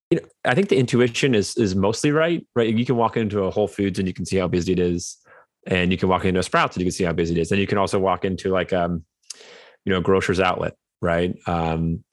you 0.09 0.19
know, 0.19 0.27
I 0.45 0.55
think 0.55 0.69
the 0.69 0.77
intuition 0.77 1.35
is 1.35 1.57
is 1.57 1.75
mostly 1.75 2.11
right. 2.11 2.45
Right, 2.55 2.73
you 2.73 2.85
can 2.85 2.95
walk 2.95 3.17
into 3.17 3.43
a 3.43 3.51
Whole 3.51 3.67
Foods 3.67 3.99
and 3.99 4.07
you 4.07 4.13
can 4.13 4.25
see 4.25 4.37
how 4.37 4.47
busy 4.47 4.71
it 4.71 4.79
is, 4.79 5.17
and 5.67 5.91
you 5.91 5.97
can 5.97 6.07
walk 6.07 6.23
into 6.23 6.39
a 6.39 6.43
Sprouts 6.43 6.77
and 6.77 6.81
you 6.81 6.85
can 6.85 6.95
see 6.95 7.03
how 7.03 7.13
busy 7.13 7.35
it 7.35 7.41
is. 7.41 7.51
And 7.51 7.59
you 7.59 7.67
can 7.67 7.77
also 7.77 7.99
walk 7.99 8.23
into 8.23 8.51
like 8.51 8.71
um, 8.71 9.03
you 9.83 9.93
know, 9.93 10.01
grocer's 10.01 10.39
outlet, 10.39 10.75
right? 11.01 11.35
Um, 11.45 12.03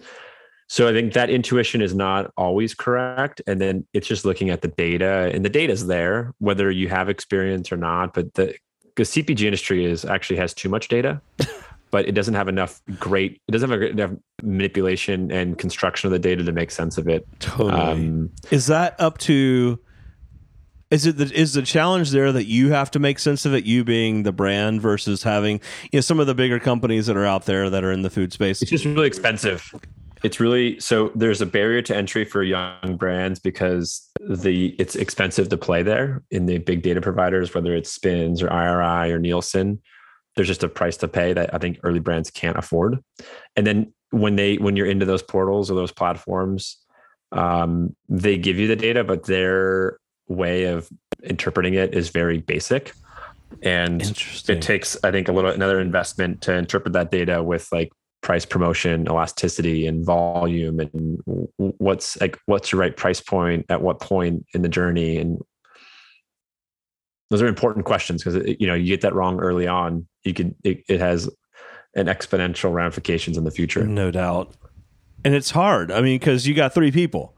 so 0.68 0.88
I 0.88 0.92
think 0.92 1.12
that 1.12 1.30
intuition 1.30 1.80
is 1.80 1.94
not 1.94 2.32
always 2.36 2.74
correct. 2.74 3.40
And 3.46 3.60
then 3.60 3.86
it's 3.92 4.06
just 4.06 4.24
looking 4.24 4.50
at 4.50 4.62
the 4.62 4.68
data 4.68 5.30
and 5.32 5.44
the 5.44 5.48
data 5.48 5.72
is 5.72 5.86
there, 5.86 6.34
whether 6.38 6.70
you 6.70 6.88
have 6.88 7.08
experience 7.08 7.70
or 7.70 7.76
not. 7.76 8.14
But 8.14 8.34
the 8.34 8.56
because 8.84 9.10
CPG 9.10 9.42
industry 9.42 9.84
is 9.84 10.04
actually 10.04 10.36
has 10.36 10.54
too 10.54 10.68
much 10.68 10.88
data, 10.88 11.20
but 11.90 12.08
it 12.08 12.12
doesn't 12.12 12.34
have 12.34 12.48
enough 12.48 12.80
great, 12.98 13.40
it 13.46 13.52
doesn't 13.52 13.70
have 13.70 13.82
enough 13.82 14.10
manipulation 14.42 15.30
and 15.30 15.58
construction 15.58 16.08
of 16.08 16.12
the 16.12 16.18
data 16.18 16.42
to 16.42 16.52
make 16.52 16.70
sense 16.70 16.98
of 16.98 17.06
it. 17.06 17.28
Totally. 17.38 17.72
Um, 17.72 18.30
is 18.50 18.66
that 18.66 18.98
up 18.98 19.18
to 19.18 19.78
Is 20.90 21.06
it 21.06 21.18
the, 21.18 21.32
is 21.32 21.52
the 21.52 21.62
challenge 21.62 22.10
there 22.10 22.32
that 22.32 22.46
you 22.46 22.72
have 22.72 22.90
to 22.92 22.98
make 22.98 23.18
sense 23.18 23.44
of 23.44 23.54
it, 23.54 23.64
you 23.64 23.84
being 23.84 24.24
the 24.24 24.32
brand 24.32 24.80
versus 24.80 25.22
having 25.22 25.60
you 25.92 25.98
know 25.98 26.00
some 26.00 26.18
of 26.18 26.26
the 26.26 26.34
bigger 26.34 26.58
companies 26.58 27.06
that 27.06 27.16
are 27.16 27.26
out 27.26 27.44
there 27.44 27.70
that 27.70 27.84
are 27.84 27.92
in 27.92 28.02
the 28.02 28.10
food 28.10 28.32
space? 28.32 28.62
It's 28.62 28.70
just 28.70 28.84
really 28.84 29.06
expensive. 29.06 29.72
It's 30.22 30.40
really 30.40 30.80
so 30.80 31.12
there's 31.14 31.40
a 31.40 31.46
barrier 31.46 31.82
to 31.82 31.96
entry 31.96 32.24
for 32.24 32.42
young 32.42 32.96
brands 32.96 33.38
because 33.38 34.08
the 34.20 34.74
it's 34.78 34.96
expensive 34.96 35.48
to 35.50 35.56
play 35.56 35.82
there 35.82 36.22
in 36.30 36.46
the 36.46 36.58
big 36.58 36.82
data 36.82 37.00
providers, 37.00 37.54
whether 37.54 37.74
it's 37.74 37.92
Spins 37.92 38.42
or 38.42 38.50
IRI 38.50 39.12
or 39.12 39.18
Nielsen. 39.18 39.80
There's 40.34 40.48
just 40.48 40.64
a 40.64 40.68
price 40.68 40.96
to 40.98 41.08
pay 41.08 41.32
that 41.32 41.54
I 41.54 41.58
think 41.58 41.80
early 41.82 42.00
brands 42.00 42.30
can't 42.30 42.56
afford. 42.58 43.02
And 43.56 43.66
then 43.66 43.92
when 44.10 44.36
they 44.36 44.56
when 44.56 44.76
you're 44.76 44.86
into 44.86 45.06
those 45.06 45.22
portals 45.22 45.70
or 45.70 45.74
those 45.74 45.92
platforms, 45.92 46.78
um, 47.32 47.94
they 48.08 48.38
give 48.38 48.58
you 48.58 48.68
the 48.68 48.76
data, 48.76 49.04
but 49.04 49.24
their 49.24 49.98
way 50.28 50.64
of 50.64 50.88
interpreting 51.22 51.74
it 51.74 51.94
is 51.94 52.08
very 52.10 52.38
basic 52.38 52.92
and 53.62 54.02
it 54.48 54.60
takes 54.60 54.96
i 55.04 55.10
think 55.10 55.28
a 55.28 55.32
little 55.32 55.50
another 55.50 55.80
investment 55.80 56.40
to 56.40 56.52
interpret 56.52 56.92
that 56.92 57.10
data 57.10 57.42
with 57.42 57.68
like 57.72 57.92
price 58.22 58.44
promotion 58.44 59.06
elasticity 59.08 59.86
and 59.86 60.04
volume 60.04 60.80
and 60.80 61.20
what's 61.56 62.20
like 62.20 62.38
what's 62.46 62.72
your 62.72 62.80
right 62.80 62.96
price 62.96 63.20
point 63.20 63.64
at 63.68 63.82
what 63.82 64.00
point 64.00 64.44
in 64.52 64.62
the 64.62 64.68
journey 64.68 65.16
and 65.16 65.40
those 67.30 67.42
are 67.42 67.46
important 67.46 67.84
questions 67.84 68.24
because 68.24 68.42
you 68.58 68.66
know 68.66 68.74
you 68.74 68.86
get 68.86 69.00
that 69.02 69.14
wrong 69.14 69.38
early 69.38 69.66
on 69.66 70.06
you 70.24 70.34
could 70.34 70.54
it, 70.64 70.82
it 70.88 71.00
has 71.00 71.28
an 71.96 72.06
exponential 72.06 72.72
ramifications 72.72 73.36
in 73.36 73.44
the 73.44 73.50
future. 73.50 73.84
No 73.84 74.10
doubt. 74.10 74.54
And 75.24 75.34
it's 75.34 75.50
hard. 75.50 75.90
I 75.90 76.02
mean 76.02 76.18
because 76.18 76.46
you 76.46 76.54
got 76.54 76.72
three 76.74 76.92
people. 76.92 77.34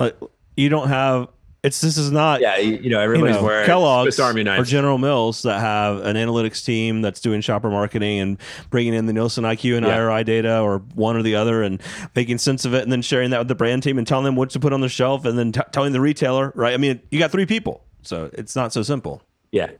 Uh, 0.00 0.10
you 0.56 0.68
don't 0.68 0.88
have 0.88 1.28
it's 1.64 1.80
this 1.80 1.96
is 1.96 2.12
not 2.12 2.42
yeah 2.42 2.58
you 2.58 2.90
know 2.90 3.00
everybody's 3.00 3.36
you 3.36 3.40
know, 3.40 3.46
wearing 3.46 3.66
Kellogg's 3.66 4.20
or 4.20 4.64
General 4.64 4.98
Mills 4.98 5.42
that 5.42 5.60
have 5.60 6.04
an 6.04 6.14
analytics 6.14 6.64
team 6.64 7.00
that's 7.00 7.20
doing 7.20 7.40
shopper 7.40 7.70
marketing 7.70 8.20
and 8.20 8.38
bringing 8.68 8.92
in 8.92 9.06
the 9.06 9.14
Nielsen 9.14 9.44
IQ 9.44 9.78
and 9.78 9.86
yeah. 9.86 9.96
IRI 9.96 10.24
data 10.24 10.60
or 10.60 10.78
one 10.94 11.16
or 11.16 11.22
the 11.22 11.34
other 11.34 11.62
and 11.62 11.82
making 12.14 12.36
sense 12.38 12.66
of 12.66 12.74
it 12.74 12.82
and 12.82 12.92
then 12.92 13.00
sharing 13.00 13.30
that 13.30 13.38
with 13.38 13.48
the 13.48 13.54
brand 13.54 13.82
team 13.82 13.96
and 13.96 14.06
telling 14.06 14.26
them 14.26 14.36
what 14.36 14.50
to 14.50 14.60
put 14.60 14.74
on 14.74 14.82
the 14.82 14.90
shelf 14.90 15.24
and 15.24 15.38
then 15.38 15.52
t- 15.52 15.60
telling 15.72 15.92
the 15.92 16.00
retailer 16.00 16.52
right? 16.54 16.74
I 16.74 16.76
mean 16.76 17.00
you 17.10 17.18
got 17.18 17.32
three 17.32 17.46
people 17.46 17.82
so 18.02 18.30
it's 18.34 18.54
not 18.54 18.72
so 18.72 18.82
simple. 18.82 19.22
Yeah. 19.50 19.70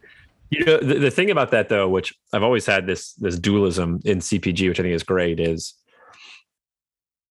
You 0.49 0.65
know 0.65 0.79
the, 0.79 0.95
the 0.95 1.11
thing 1.11 1.31
about 1.31 1.51
that 1.51 1.69
though 1.69 1.89
which 1.89 2.15
I've 2.33 2.43
always 2.43 2.65
had 2.65 2.87
this 2.87 3.13
this 3.15 3.39
dualism 3.39 4.01
in 4.07 4.21
CPG 4.21 4.69
which 4.69 4.81
I 4.81 4.83
think 4.85 4.95
is 4.95 5.03
great 5.03 5.39
is 5.39 5.75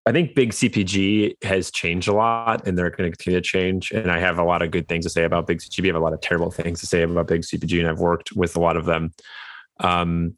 I 0.06 0.12
think 0.12 0.36
big 0.36 0.52
CPG 0.52 1.44
has 1.44 1.72
changed 1.72 2.10
a 2.10 2.14
lot 2.14 2.68
and 2.68 2.78
they're 2.78 2.90
going 2.90 3.10
to 3.10 3.16
continue 3.16 3.40
to 3.40 3.44
change. 3.44 3.92
And 3.92 4.12
I 4.12 4.20
have 4.20 4.38
a 4.38 4.44
lot 4.44 4.62
of 4.62 4.72
good 4.72 4.90
things 4.90 5.06
to 5.06 5.10
say 5.10 5.24
about 5.24 5.48
big 5.48 5.60
CPG. 5.60 5.86
I 5.86 5.88
have 5.88 5.96
a 5.96 6.00
lot 6.00 6.14
of 6.14 6.20
terrible 6.20 6.52
things 6.52 6.82
to 6.82 6.88
say 6.88 7.04
about 7.04 7.28
big 7.28 7.42
CPG, 7.42 7.80
and 7.80 7.88
I've 7.88 8.00
worked 8.00 8.34
with 8.34 8.58
a 8.58 8.60
lot 8.60 8.76
of 8.76 8.86
them. 8.86 9.14
Um, 9.80 10.36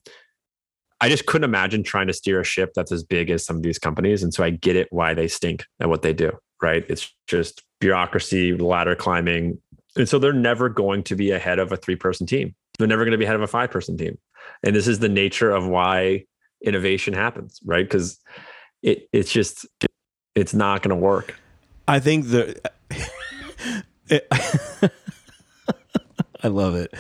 I 1.02 1.10
just 1.10 1.26
couldn't 1.26 1.50
imagine 1.50 1.84
trying 1.84 2.08
to 2.08 2.14
steer 2.14 2.40
a 2.40 2.44
ship 2.44 2.72
that's 2.76 2.92
as 2.92 3.04
big 3.04 3.30
as 3.30 3.46
some 3.46 3.58
of 3.58 3.64
these 3.64 3.80
companies. 3.80 4.24
And 4.24 4.34
so 4.34 4.44
I 4.44 4.52
get 4.52 4.76
it 4.76 4.88
why 4.92 5.14
they 5.14 5.28
stink 5.28 5.66
at 5.80 5.90
what 5.90 6.04
they 6.04 6.14
do, 6.14 6.32
right? 6.62 6.86
It's 6.88 7.14
just 7.28 7.64
bureaucracy, 7.80 8.56
ladder 8.56 8.96
climbing. 8.96 9.60
And 9.98 10.08
so 10.08 10.20
they're 10.20 10.32
never 10.32 10.70
going 10.70 11.04
to 11.04 11.16
be 11.16 11.32
ahead 11.32 11.60
of 11.60 11.72
a 11.72 11.78
three 11.78 11.96
person 11.96 12.28
team. 12.28 12.56
They're 12.78 12.88
never 12.88 13.04
going 13.04 13.12
to 13.12 13.18
be 13.18 13.26
ahead 13.26 13.36
of 13.36 13.42
a 13.42 13.48
five 13.48 13.72
person 13.72 13.98
team. 13.98 14.18
And 14.64 14.76
this 14.76 14.88
is 14.88 15.00
the 15.00 15.10
nature 15.10 15.52
of 15.52 15.68
why 15.68 16.26
innovation 16.64 17.14
happens, 17.14 17.60
right? 17.66 17.86
Because 17.86 18.20
it 18.86 19.10
it's 19.12 19.34
just 19.34 19.66
it's 20.36 20.54
not 20.54 20.82
going 20.82 20.96
to 20.96 20.96
work. 20.96 21.36
I 21.88 22.00
think 22.00 22.28
the. 22.28 22.62
I 26.44 26.48
love 26.48 26.76
it. 26.76 26.94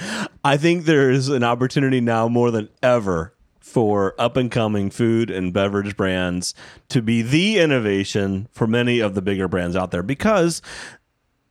I 0.43 0.57
think 0.57 0.85
there's 0.85 1.29
an 1.29 1.43
opportunity 1.43 2.01
now 2.01 2.27
more 2.27 2.49
than 2.49 2.67
ever 2.81 3.35
for 3.59 4.15
up 4.17 4.37
and 4.37 4.49
coming 4.49 4.89
food 4.89 5.29
and 5.29 5.53
beverage 5.53 5.95
brands 5.95 6.55
to 6.89 7.01
be 7.01 7.21
the 7.21 7.59
innovation 7.59 8.47
for 8.51 8.65
many 8.65 8.99
of 8.99 9.13
the 9.13 9.21
bigger 9.21 9.47
brands 9.47 9.75
out 9.75 9.91
there 9.91 10.01
because 10.01 10.63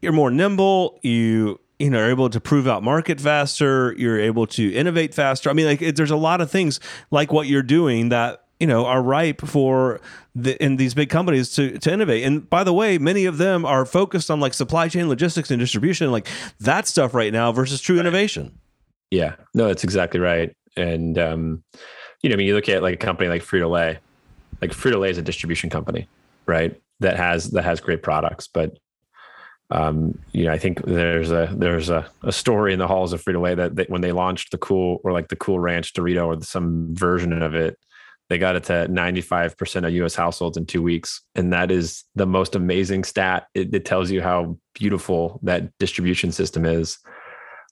you're 0.01 0.12
more 0.12 0.33
nimble, 0.33 0.99
you 1.03 1.61
you 1.79 1.90
know 1.90 2.01
are 2.01 2.11
able 2.11 2.29
to 2.31 2.40
prove 2.40 2.66
out 2.66 2.83
market 2.83 3.20
faster, 3.20 3.94
you're 3.97 4.18
able 4.18 4.47
to 4.49 4.73
innovate 4.73 5.14
faster. 5.14 5.49
I 5.49 5.53
mean 5.53 5.66
like 5.66 5.83
it, 5.83 5.94
there's 5.94 6.11
a 6.11 6.16
lot 6.16 6.40
of 6.40 6.51
things 6.51 6.81
like 7.12 7.33
what 7.33 7.47
you're 7.47 7.62
doing 7.62 8.09
that 8.09 8.43
you 8.61 8.67
know 8.67 8.87
are 8.87 9.03
ripe 9.03 9.40
for 9.40 10.01
the 10.35 10.62
in 10.62 10.77
these 10.77 10.95
big 10.95 11.11
companies 11.11 11.51
to 11.55 11.79
to 11.79 11.93
innovate. 11.93 12.25
And 12.25 12.49
by 12.49 12.64
the 12.64 12.73
way 12.73 12.99
many 12.99 13.25
of 13.25 13.38
them 13.38 13.64
are 13.64 13.85
focused 13.85 14.31
on 14.31 14.40
like 14.40 14.55
supply 14.55 14.88
chain 14.88 15.09
logistics 15.09 15.51
and 15.51 15.61
distribution 15.61 16.11
like 16.12 16.27
that 16.61 16.87
stuff 16.87 17.14
right 17.14 17.33
now 17.33 17.53
versus 17.53 17.81
true 17.81 17.97
right. 17.97 18.01
innovation. 18.01 18.59
Yeah. 19.11 19.37
No 19.55 19.69
that's 19.69 19.85
exactly 19.85 20.21
right. 20.21 20.55
And 20.77 21.19
um 21.19 21.62
you 22.23 22.31
know 22.31 22.35
I 22.35 22.37
mean 22.37 22.47
you 22.47 22.55
look 22.55 22.69
at 22.69 22.83
like 22.83 22.95
a 22.95 23.05
company 23.05 23.29
like 23.29 23.43
Frito-Lay 23.43 23.99
like 24.62 24.71
Frito-Lay 24.71 25.11
is 25.11 25.19
a 25.19 25.23
distribution 25.23 25.71
company 25.71 26.09
right? 26.47 26.81
That 27.01 27.17
has 27.17 27.51
that 27.51 27.64
has 27.64 27.81
great 27.81 28.03
products. 28.03 28.49
But 28.49 28.79
um, 29.71 30.19
you 30.33 30.45
know, 30.45 30.53
I 30.53 30.59
think 30.59 30.85
there's 30.85 31.31
a 31.31 31.53
there's 31.53 31.90
a, 31.90 32.09
a 32.23 32.33
story 32.33 32.73
in 32.73 32.79
the 32.79 32.87
halls 32.87 33.12
of 33.12 33.23
Frito 33.23 33.40
Lay 33.40 33.55
that 33.55 33.77
they, 33.77 33.85
when 33.85 34.03
they 34.03 34.12
launched 34.12 34.51
the 34.51 34.59
cool 34.59 35.01
or 35.05 35.12
like 35.12 35.29
the 35.29 35.37
Cool 35.37 35.59
Ranch 35.59 35.93
Dorito 35.93 36.27
or 36.27 36.43
some 36.43 36.95
version 36.95 37.43
of 37.43 37.55
it, 37.55 37.79
they 38.28 38.38
got 38.38 38.56
it 38.56 38.64
to 38.64 38.87
95% 38.88 39.87
of 39.87 39.92
US 39.92 40.14
households 40.14 40.56
in 40.56 40.66
two 40.66 40.82
weeks. 40.82 41.20
And 41.34 41.52
that 41.52 41.70
is 41.70 42.04
the 42.14 42.26
most 42.26 42.54
amazing 42.54 43.04
stat. 43.04 43.46
It, 43.54 43.74
it, 43.74 43.84
tells 43.84 44.10
you 44.10 44.22
how 44.22 44.58
beautiful 44.74 45.40
that 45.42 45.70
distribution 45.78 46.32
system 46.32 46.64
is. 46.64 46.98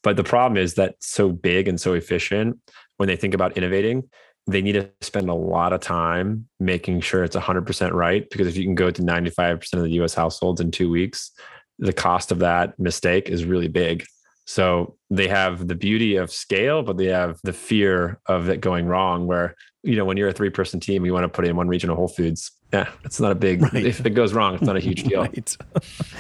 But 0.02 0.16
the 0.16 0.24
problem 0.24 0.58
is 0.58 0.74
that 0.74 0.96
so 1.00 1.30
big 1.30 1.68
and 1.68 1.80
so 1.80 1.94
efficient, 1.94 2.58
when 2.98 3.06
they 3.06 3.16
think 3.16 3.34
about 3.34 3.56
innovating, 3.56 4.10
they 4.46 4.60
need 4.60 4.72
to 4.72 4.90
spend 5.00 5.30
a 5.30 5.34
lot 5.34 5.72
of 5.72 5.80
time 5.80 6.48
making 6.58 7.00
sure 7.00 7.24
it's 7.24 7.36
100% 7.36 7.92
right. 7.92 8.28
Because 8.28 8.48
if 8.48 8.56
you 8.56 8.64
can 8.64 8.74
go 8.74 8.90
to 8.90 9.02
95% 9.02 9.72
of 9.74 9.84
the 9.84 10.02
US 10.02 10.14
households 10.14 10.60
in 10.60 10.70
two 10.70 10.90
weeks, 10.90 11.30
the 11.78 11.92
cost 11.92 12.30
of 12.30 12.40
that 12.40 12.78
mistake 12.78 13.28
is 13.28 13.44
really 13.44 13.68
big. 13.68 14.04
So 14.44 14.96
they 15.08 15.28
have 15.28 15.68
the 15.68 15.74
beauty 15.74 16.16
of 16.16 16.30
scale, 16.30 16.82
but 16.82 16.96
they 16.96 17.06
have 17.06 17.38
the 17.44 17.52
fear 17.52 18.20
of 18.26 18.48
it 18.48 18.60
going 18.60 18.86
wrong. 18.86 19.26
Where, 19.26 19.54
you 19.83 19.97
know, 19.97 20.05
when 20.05 20.16
you're 20.16 20.29
a 20.29 20.33
three 20.33 20.51
person 20.51 20.81
team, 20.81 21.05
you 21.05 21.12
want 21.12 21.25
to 21.25 21.29
put 21.29 21.47
in 21.47 21.57
one 21.57 21.68
regional 21.68 21.97
Whole 21.97 22.09
Foods. 22.09 22.51
Yeah, 22.73 22.88
it's 23.05 23.21
not 23.21 23.33
a 23.33 23.35
big, 23.35 23.62
right. 23.75 23.85
if 23.85 24.05
it 24.05 24.11
goes 24.11 24.33
wrong, 24.33 24.55
it's 24.55 24.62
not 24.62 24.77
a 24.77 24.81
huge 24.81 25.05
deal. 25.09 25.23
right. 25.23 25.57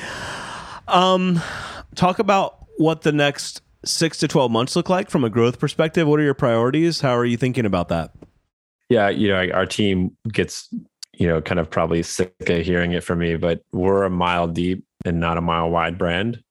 um, 0.88 1.40
talk 1.94 2.18
about 2.18 2.66
what 2.78 3.02
the 3.02 3.12
next 3.12 3.62
six 3.84 4.18
to 4.18 4.28
12 4.28 4.50
months 4.50 4.76
look 4.76 4.88
like 4.88 5.10
from 5.10 5.24
a 5.24 5.30
growth 5.30 5.58
perspective. 5.58 6.06
What 6.06 6.20
are 6.20 6.24
your 6.24 6.34
priorities? 6.34 7.00
How 7.00 7.16
are 7.16 7.24
you 7.24 7.36
thinking 7.36 7.66
about 7.66 7.88
that? 7.88 8.12
Yeah, 8.88 9.08
you 9.08 9.28
know, 9.28 9.50
our 9.54 9.66
team 9.66 10.16
gets, 10.30 10.68
you 11.14 11.26
know, 11.26 11.40
kind 11.40 11.58
of 11.58 11.70
probably 11.70 12.02
sick 12.02 12.34
of 12.40 12.64
hearing 12.64 12.92
it 12.92 13.02
from 13.02 13.20
me, 13.20 13.36
but 13.36 13.62
we're 13.72 14.04
a 14.04 14.10
mile 14.10 14.46
deep 14.48 14.84
and 15.04 15.18
not 15.18 15.38
a 15.38 15.40
mile 15.40 15.70
wide 15.70 15.98
brand. 15.98 16.42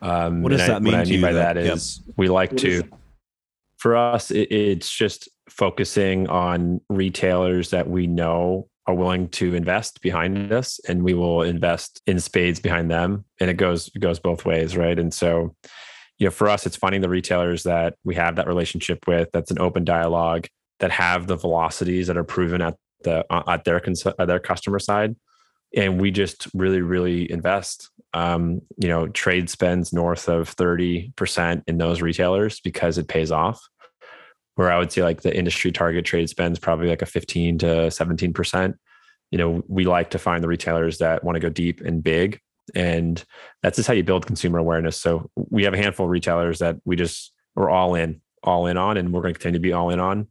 Um, 0.00 0.42
what 0.42 0.50
does 0.50 0.60
that 0.60 0.76
I, 0.76 0.78
mean? 0.80 0.92
What 0.92 1.00
I 1.00 1.10
mean 1.10 1.20
by 1.20 1.32
that, 1.32 1.54
that 1.54 1.66
is 1.66 2.02
yep. 2.06 2.14
we 2.16 2.28
like 2.28 2.52
what 2.52 2.60
to, 2.60 2.84
for 3.76 3.96
us, 3.96 4.30
it, 4.30 4.52
it's 4.52 4.90
just 4.90 5.28
focusing 5.48 6.28
on 6.28 6.80
retailers 6.88 7.70
that 7.70 7.88
we 7.88 8.06
know 8.06 8.68
are 8.86 8.94
willing 8.94 9.28
to 9.28 9.54
invest 9.54 10.02
behind 10.02 10.52
us 10.52 10.78
and 10.88 11.02
we 11.02 11.14
will 11.14 11.42
invest 11.42 12.02
in 12.06 12.20
spades 12.20 12.60
behind 12.60 12.90
them. 12.90 13.24
And 13.40 13.48
it 13.50 13.54
goes, 13.54 13.90
it 13.94 14.00
goes 14.00 14.18
both 14.18 14.44
ways. 14.44 14.76
Right. 14.76 14.98
And 14.98 15.12
so, 15.12 15.54
you 16.18 16.26
know, 16.26 16.30
for 16.30 16.48
us, 16.48 16.66
it's 16.66 16.76
finding 16.76 17.00
the 17.00 17.08
retailers 17.08 17.62
that 17.64 17.94
we 18.04 18.14
have 18.14 18.36
that 18.36 18.46
relationship 18.46 19.06
with, 19.06 19.30
that's 19.32 19.50
an 19.50 19.58
open 19.58 19.84
dialogue, 19.84 20.46
that 20.80 20.90
have 20.90 21.26
the 21.26 21.36
velocities 21.36 22.06
that 22.06 22.16
are 22.16 22.24
proven 22.24 22.60
at 22.60 22.76
the 23.02 23.24
at 23.30 23.64
their 23.64 23.82
at 24.18 24.26
their 24.26 24.38
customer 24.38 24.78
side, 24.78 25.14
and 25.76 26.00
we 26.00 26.10
just 26.10 26.48
really 26.54 26.80
really 26.80 27.30
invest 27.30 27.90
um, 28.14 28.62
you 28.78 28.88
know, 28.88 29.08
trade 29.08 29.50
spends 29.50 29.92
north 29.92 30.28
of 30.28 30.54
30% 30.54 31.62
in 31.66 31.78
those 31.78 32.00
retailers 32.00 32.60
because 32.60 32.96
it 32.96 33.08
pays 33.08 33.32
off. 33.32 33.60
Where 34.56 34.70
I 34.70 34.78
would 34.78 34.92
say 34.92 35.02
like 35.02 35.22
the 35.22 35.36
industry 35.36 35.72
target 35.72 36.04
trade 36.04 36.28
spends 36.28 36.58
probably 36.58 36.88
like 36.88 37.02
a 37.02 37.06
15 37.06 37.58
to 37.58 37.66
17%. 37.66 38.74
You 39.30 39.38
know, 39.38 39.64
we 39.66 39.84
like 39.84 40.10
to 40.10 40.18
find 40.18 40.44
the 40.44 40.48
retailers 40.48 40.98
that 40.98 41.24
want 41.24 41.36
to 41.36 41.40
go 41.40 41.48
deep 41.48 41.80
and 41.80 42.02
big. 42.02 42.40
And 42.74 43.22
that's 43.62 43.76
just 43.76 43.88
how 43.88 43.94
you 43.94 44.04
build 44.04 44.26
consumer 44.26 44.58
awareness. 44.58 45.00
So 45.00 45.30
we 45.36 45.64
have 45.64 45.74
a 45.74 45.78
handful 45.78 46.06
of 46.06 46.10
retailers 46.10 46.60
that 46.60 46.76
we 46.84 46.96
just 46.96 47.32
we're 47.56 47.70
all 47.70 47.94
in, 47.94 48.20
all 48.42 48.66
in 48.66 48.76
on, 48.76 48.96
and 48.96 49.12
we're 49.12 49.22
going 49.22 49.34
to 49.34 49.38
continue 49.38 49.58
to 49.58 49.62
be 49.62 49.72
all 49.72 49.90
in 49.90 50.00
on 50.00 50.28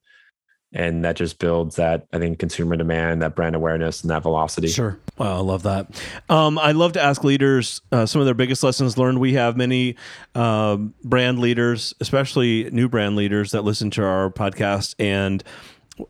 and 0.73 1.05
that 1.05 1.15
just 1.15 1.39
builds 1.39 1.75
that 1.75 2.07
i 2.13 2.17
think 2.17 2.39
consumer 2.39 2.75
demand 2.75 3.21
that 3.21 3.35
brand 3.35 3.55
awareness 3.55 4.01
and 4.01 4.09
that 4.09 4.23
velocity. 4.23 4.67
Sure. 4.67 4.99
Wow 5.17 5.37
i 5.37 5.41
love 5.41 5.63
that. 5.63 6.01
Um, 6.29 6.57
i 6.57 6.71
love 6.71 6.93
to 6.93 7.01
ask 7.01 7.23
leaders 7.23 7.81
uh, 7.91 8.05
some 8.05 8.21
of 8.21 8.25
their 8.25 8.33
biggest 8.33 8.63
lessons 8.63 8.97
learned. 8.97 9.19
We 9.19 9.33
have 9.33 9.55
many 9.55 9.95
uh, 10.35 10.77
brand 11.03 11.39
leaders 11.39 11.93
especially 11.99 12.69
new 12.71 12.89
brand 12.89 13.15
leaders 13.15 13.51
that 13.51 13.63
listen 13.63 13.89
to 13.91 14.03
our 14.03 14.29
podcast. 14.29 14.95
And 14.99 15.43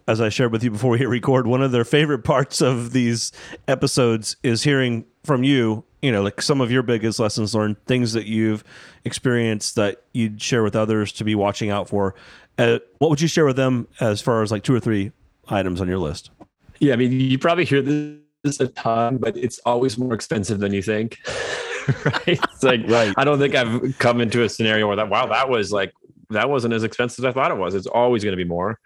as 0.08 0.22
i 0.22 0.30
shared 0.30 0.52
with 0.52 0.64
you 0.64 0.72
before 0.72 0.92
we 0.92 0.98
hit 0.98 1.10
record 1.10 1.46
one 1.46 1.62
of 1.62 1.72
their 1.72 1.84
favorite 1.84 2.20
parts 2.24 2.62
of 2.62 2.94
these 2.94 3.32
episodes 3.68 4.38
is 4.42 4.64
hearing 4.64 5.06
from 5.24 5.44
you 5.44 5.84
you 6.04 6.12
know, 6.12 6.22
like 6.22 6.42
some 6.42 6.60
of 6.60 6.70
your 6.70 6.84
biggest 6.84 7.18
lessons 7.18 7.56
learned, 7.56 7.84
things 7.86 8.12
that 8.12 8.26
you've 8.26 8.64
experienced 9.06 9.76
that 9.76 10.04
you'd 10.12 10.42
share 10.42 10.62
with 10.62 10.76
others 10.76 11.14
to 11.14 11.24
be 11.24 11.34
watching 11.34 11.70
out 11.70 11.88
for. 11.88 12.14
Uh, 12.58 12.80
what 12.98 13.10
would 13.10 13.22
you 13.22 13.28
share 13.30 13.46
with 13.46 13.56
them 13.56 13.88
as 14.02 14.22
far 14.22 14.44
as 14.44 14.52
like 14.52 14.64
two 14.64 14.76
or 14.76 14.82
three 14.82 15.14
items 15.48 15.80
on 15.80 15.88
your 15.88 15.98
list? 15.98 16.30
Yeah, 16.80 16.92
I 16.92 16.98
mean, 16.98 17.14
you 17.14 17.40
probably 17.40 17.64
hear 17.64 17.82
this 17.82 18.60
a 18.60 18.68
ton, 18.68 19.18
but 19.18 19.38
it's 19.38 19.60
always 19.60 19.98
more 19.98 20.14
expensive 20.14 20.60
than 20.60 20.74
you 20.74 20.82
think. 20.82 21.20
right? 22.06 22.28
It's 22.28 22.64
like, 22.64 22.82
right. 22.88 23.14
I 23.16 23.24
don't 23.24 23.40
think 23.40 23.56
I've 23.56 23.98
come 23.98 24.20
into 24.20 24.44
a 24.44 24.50
scenario 24.50 24.88
where 24.88 24.98
that, 24.98 25.08
wow, 25.10 25.28
that 25.28 25.48
was 25.48 25.72
like, 25.72 25.94
that 26.32 26.50
wasn't 26.50 26.74
as 26.74 26.84
expensive 26.84 27.24
as 27.24 27.30
I 27.30 27.32
thought 27.32 27.52
it 27.52 27.58
was. 27.58 27.76
It's 27.76 27.88
always 27.88 28.26
going 28.26 28.34
to 28.34 28.44
be 28.44 28.48
more. 28.48 28.78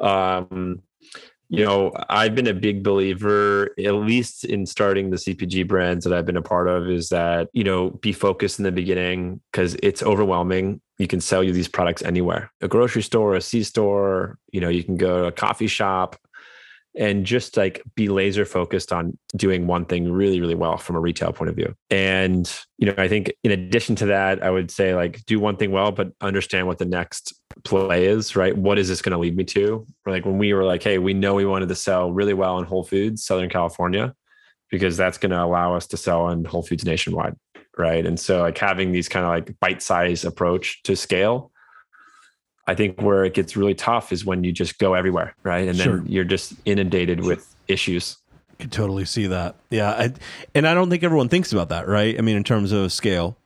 Um, 0.00 0.80
you 1.48 1.64
know, 1.64 1.92
I've 2.08 2.34
been 2.34 2.46
a 2.46 2.54
big 2.54 2.82
believer, 2.82 3.70
at 3.78 3.94
least 3.94 4.44
in 4.44 4.66
starting 4.66 5.10
the 5.10 5.16
CPG 5.16 5.66
brands 5.68 6.04
that 6.04 6.12
I've 6.12 6.26
been 6.26 6.36
a 6.36 6.42
part 6.42 6.68
of, 6.68 6.88
is 6.88 7.08
that, 7.10 7.48
you 7.52 7.64
know, 7.64 7.90
be 7.90 8.12
focused 8.12 8.58
in 8.58 8.64
the 8.64 8.72
beginning 8.72 9.40
because 9.52 9.76
it's 9.82 10.02
overwhelming. 10.02 10.80
You 10.98 11.06
can 11.06 11.20
sell 11.20 11.44
you 11.44 11.52
these 11.52 11.68
products 11.68 12.02
anywhere 12.02 12.50
a 12.62 12.68
grocery 12.68 13.02
store, 13.02 13.34
a 13.34 13.40
C 13.40 13.62
store, 13.62 14.38
you 14.50 14.60
know, 14.60 14.68
you 14.68 14.82
can 14.82 14.96
go 14.96 15.22
to 15.22 15.24
a 15.26 15.32
coffee 15.32 15.66
shop 15.66 16.16
and 16.96 17.26
just 17.26 17.56
like 17.56 17.82
be 17.94 18.08
laser 18.08 18.44
focused 18.44 18.92
on 18.92 19.16
doing 19.36 19.66
one 19.66 19.84
thing 19.84 20.10
really 20.10 20.40
really 20.40 20.54
well 20.54 20.76
from 20.76 20.96
a 20.96 21.00
retail 21.00 21.32
point 21.32 21.48
of 21.48 21.56
view. 21.56 21.74
And 21.90 22.50
you 22.78 22.86
know 22.86 22.94
i 22.98 23.08
think 23.08 23.32
in 23.42 23.50
addition 23.50 23.96
to 23.96 24.06
that 24.06 24.42
i 24.42 24.50
would 24.50 24.70
say 24.70 24.94
like 24.94 25.24
do 25.24 25.40
one 25.40 25.56
thing 25.56 25.70
well 25.70 25.92
but 25.92 26.12
understand 26.20 26.66
what 26.66 26.78
the 26.78 26.84
next 26.84 27.32
play 27.64 28.06
is 28.06 28.36
right? 28.36 28.56
What 28.56 28.78
is 28.78 28.88
this 28.88 29.00
going 29.00 29.12
to 29.12 29.18
lead 29.18 29.34
me 29.34 29.44
to? 29.44 29.86
Like 30.04 30.26
when 30.26 30.38
we 30.38 30.52
were 30.52 30.64
like 30.64 30.82
hey 30.82 30.98
we 30.98 31.14
know 31.14 31.34
we 31.34 31.46
wanted 31.46 31.68
to 31.68 31.74
sell 31.74 32.12
really 32.12 32.34
well 32.34 32.58
in 32.58 32.64
whole 32.64 32.84
foods 32.84 33.24
southern 33.24 33.48
california 33.48 34.14
because 34.70 34.96
that's 34.96 35.16
going 35.16 35.30
to 35.30 35.42
allow 35.42 35.74
us 35.74 35.86
to 35.86 35.96
sell 35.96 36.28
in 36.30 36.44
whole 36.44 36.62
foods 36.62 36.84
nationwide 36.84 37.34
right? 37.76 38.06
And 38.06 38.18
so 38.18 38.40
like 38.40 38.58
having 38.58 38.92
these 38.92 39.08
kind 39.08 39.24
of 39.24 39.30
like 39.30 39.58
bite 39.60 39.82
size 39.82 40.24
approach 40.24 40.82
to 40.84 40.96
scale 40.96 41.52
I 42.66 42.74
think 42.74 43.00
where 43.00 43.24
it 43.24 43.34
gets 43.34 43.56
really 43.56 43.74
tough 43.74 44.12
is 44.12 44.24
when 44.24 44.42
you 44.44 44.52
just 44.52 44.78
go 44.78 44.94
everywhere, 44.94 45.34
right? 45.42 45.68
And 45.68 45.78
sure. 45.78 45.98
then 45.98 46.06
you're 46.06 46.24
just 46.24 46.54
inundated 46.64 47.20
with 47.20 47.54
issues. 47.68 48.16
I 48.58 48.62
could 48.62 48.72
totally 48.72 49.04
see 49.04 49.26
that. 49.26 49.54
Yeah, 49.70 49.90
I, 49.90 50.12
and 50.54 50.66
I 50.66 50.74
don't 50.74 50.90
think 50.90 51.02
everyone 51.02 51.28
thinks 51.28 51.52
about 51.52 51.68
that, 51.68 51.86
right? 51.86 52.18
I 52.18 52.22
mean, 52.22 52.36
in 52.36 52.44
terms 52.44 52.72
of 52.72 52.92
scale. 52.92 53.36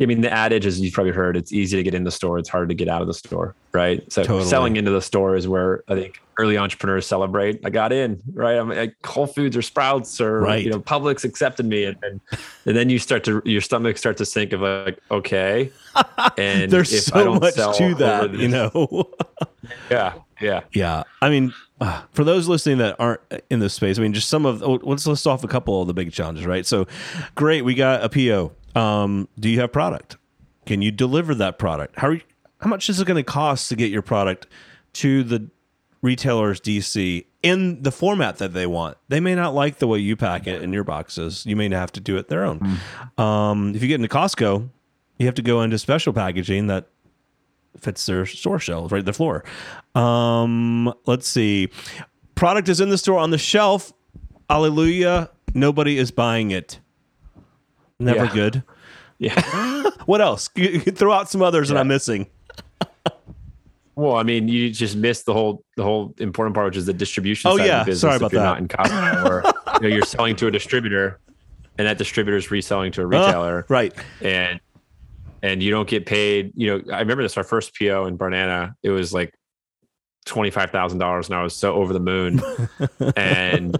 I 0.00 0.06
mean, 0.06 0.20
the 0.20 0.32
adage, 0.32 0.64
as 0.64 0.80
you've 0.80 0.92
probably 0.92 1.12
heard, 1.12 1.36
it's 1.36 1.52
easy 1.52 1.76
to 1.76 1.82
get 1.82 1.94
in 1.94 2.04
the 2.04 2.10
store, 2.10 2.38
it's 2.38 2.48
hard 2.48 2.68
to 2.68 2.74
get 2.74 2.88
out 2.88 3.00
of 3.00 3.08
the 3.08 3.14
store, 3.14 3.54
right? 3.72 4.00
So 4.12 4.22
totally. 4.22 4.44
selling 4.44 4.76
into 4.76 4.90
the 4.90 5.02
store 5.02 5.34
is 5.34 5.48
where 5.48 5.82
I 5.88 5.94
think 5.94 6.20
early 6.38 6.56
entrepreneurs 6.56 7.06
celebrate. 7.06 7.60
I 7.64 7.70
got 7.70 7.92
in, 7.92 8.20
right? 8.32 8.56
I'm 8.56 8.68
like 8.68 8.94
Whole 9.04 9.26
Foods 9.26 9.56
or 9.56 9.62
Sprouts 9.62 10.20
or 10.20 10.40
right. 10.40 10.64
you 10.64 10.70
know, 10.70 10.80
Publix 10.80 11.24
accepted 11.24 11.66
me, 11.66 11.84
and, 11.84 11.96
and, 12.02 12.20
and 12.64 12.76
then 12.76 12.88
you 12.88 12.98
start 12.98 13.24
to 13.24 13.42
your 13.44 13.60
stomach 13.60 13.98
starts 13.98 14.18
to 14.18 14.24
sink 14.24 14.52
of 14.52 14.60
like, 14.60 14.98
okay, 15.10 15.70
and 16.38 16.70
there's 16.70 17.04
so 17.04 17.34
much 17.34 17.54
to 17.54 17.94
that, 17.96 18.32
this, 18.32 18.40
you 18.40 18.48
know. 18.48 19.10
yeah, 19.90 20.14
yeah, 20.40 20.60
yeah. 20.72 21.02
I 21.20 21.30
mean, 21.30 21.52
for 22.12 22.24
those 22.24 22.48
listening 22.48 22.78
that 22.78 22.96
aren't 22.98 23.20
in 23.50 23.58
this 23.58 23.74
space, 23.74 23.98
I 23.98 24.02
mean, 24.02 24.12
just 24.12 24.28
some 24.28 24.46
of 24.46 24.62
oh, 24.62 24.80
let's 24.82 25.06
list 25.06 25.26
off 25.26 25.44
a 25.44 25.48
couple 25.48 25.82
of 25.82 25.88
the 25.88 25.94
big 25.94 26.12
challenges, 26.12 26.46
right? 26.46 26.64
So, 26.64 26.86
great, 27.34 27.64
we 27.64 27.74
got 27.74 28.02
a 28.02 28.08
PO 28.08 28.52
um, 28.78 29.28
do 29.38 29.48
you 29.48 29.60
have 29.60 29.72
product? 29.72 30.16
Can 30.66 30.82
you 30.82 30.90
deliver 30.90 31.34
that 31.34 31.58
product? 31.58 31.98
How 31.98 32.10
you, 32.10 32.20
how 32.60 32.68
much 32.68 32.88
is 32.88 33.00
it 33.00 33.06
going 33.06 33.16
to 33.16 33.22
cost 33.22 33.68
to 33.70 33.76
get 33.76 33.90
your 33.90 34.02
product 34.02 34.46
to 34.94 35.22
the 35.22 35.48
retailer's 36.02 36.60
DC 36.60 37.26
in 37.42 37.82
the 37.82 37.90
format 37.90 38.38
that 38.38 38.52
they 38.52 38.66
want? 38.66 38.98
They 39.08 39.20
may 39.20 39.34
not 39.34 39.54
like 39.54 39.78
the 39.78 39.86
way 39.86 39.98
you 39.98 40.16
pack 40.16 40.46
it 40.46 40.62
in 40.62 40.72
your 40.72 40.84
boxes. 40.84 41.44
You 41.46 41.56
may 41.56 41.68
have 41.70 41.92
to 41.92 42.00
do 42.00 42.16
it 42.16 42.28
their 42.28 42.44
own. 42.44 42.60
Mm. 42.60 43.22
Um, 43.22 43.74
if 43.74 43.82
you 43.82 43.88
get 43.88 44.00
into 44.00 44.14
Costco, 44.14 44.68
you 45.18 45.26
have 45.26 45.34
to 45.34 45.42
go 45.42 45.62
into 45.62 45.78
special 45.78 46.12
packaging 46.12 46.68
that 46.68 46.88
fits 47.76 48.06
their 48.06 48.26
store 48.26 48.58
shelves, 48.58 48.92
right? 48.92 49.04
The 49.04 49.12
floor. 49.12 49.44
Um, 49.94 50.92
let's 51.06 51.28
see. 51.28 51.68
Product 52.34 52.68
is 52.68 52.80
in 52.80 52.88
the 52.88 52.98
store 52.98 53.18
on 53.18 53.30
the 53.30 53.38
shelf. 53.38 53.92
Hallelujah. 54.48 55.30
Nobody 55.54 55.98
is 55.98 56.10
buying 56.10 56.50
it. 56.50 56.80
Never 57.98 58.26
yeah. 58.26 58.34
good. 58.34 58.62
Yeah. 59.18 59.90
what 60.06 60.20
else? 60.20 60.48
You, 60.56 60.80
throw 60.80 61.12
out 61.12 61.28
some 61.28 61.42
others 61.42 61.68
yeah. 61.68 61.74
that 61.74 61.80
I'm 61.80 61.88
missing. 61.88 62.28
Well, 63.98 64.14
I 64.14 64.22
mean, 64.22 64.46
you 64.46 64.70
just 64.70 64.94
missed 64.94 65.26
the 65.26 65.32
whole 65.32 65.64
the 65.76 65.82
whole 65.82 66.14
important 66.18 66.54
part, 66.54 66.66
which 66.66 66.76
is 66.76 66.86
the 66.86 66.92
distribution. 66.92 67.50
Oh 67.50 67.56
side 67.56 67.66
yeah, 67.66 67.80
of 67.80 67.86
the 67.86 67.90
business 67.90 68.00
sorry 68.00 68.16
about 68.16 68.26
if 68.26 68.32
you're 68.32 68.42
that. 68.42 68.48
Not 68.48 68.58
in 68.60 68.68
Costco, 68.68 69.28
or 69.28 69.42
you 69.74 69.88
know, 69.88 69.94
you're 69.96 70.04
selling 70.04 70.36
to 70.36 70.46
a 70.46 70.52
distributor, 70.52 71.18
and 71.78 71.88
that 71.88 71.98
distributor 71.98 72.36
is 72.36 72.48
reselling 72.48 72.92
to 72.92 73.02
a 73.02 73.06
retailer, 73.06 73.62
uh, 73.62 73.66
right? 73.68 73.92
And 74.22 74.60
and 75.42 75.60
you 75.60 75.72
don't 75.72 75.88
get 75.88 76.06
paid. 76.06 76.52
You 76.54 76.78
know, 76.78 76.94
I 76.94 77.00
remember 77.00 77.24
this 77.24 77.36
our 77.36 77.42
first 77.42 77.76
PO 77.76 78.06
in 78.06 78.16
Barnana. 78.16 78.74
It 78.84 78.90
was 78.90 79.12
like 79.12 79.34
twenty 80.24 80.50
five 80.50 80.70
thousand 80.70 81.00
dollars, 81.00 81.28
and 81.28 81.34
I 81.34 81.42
was 81.42 81.56
so 81.56 81.74
over 81.74 81.92
the 81.92 81.98
moon. 81.98 82.40
and 83.16 83.76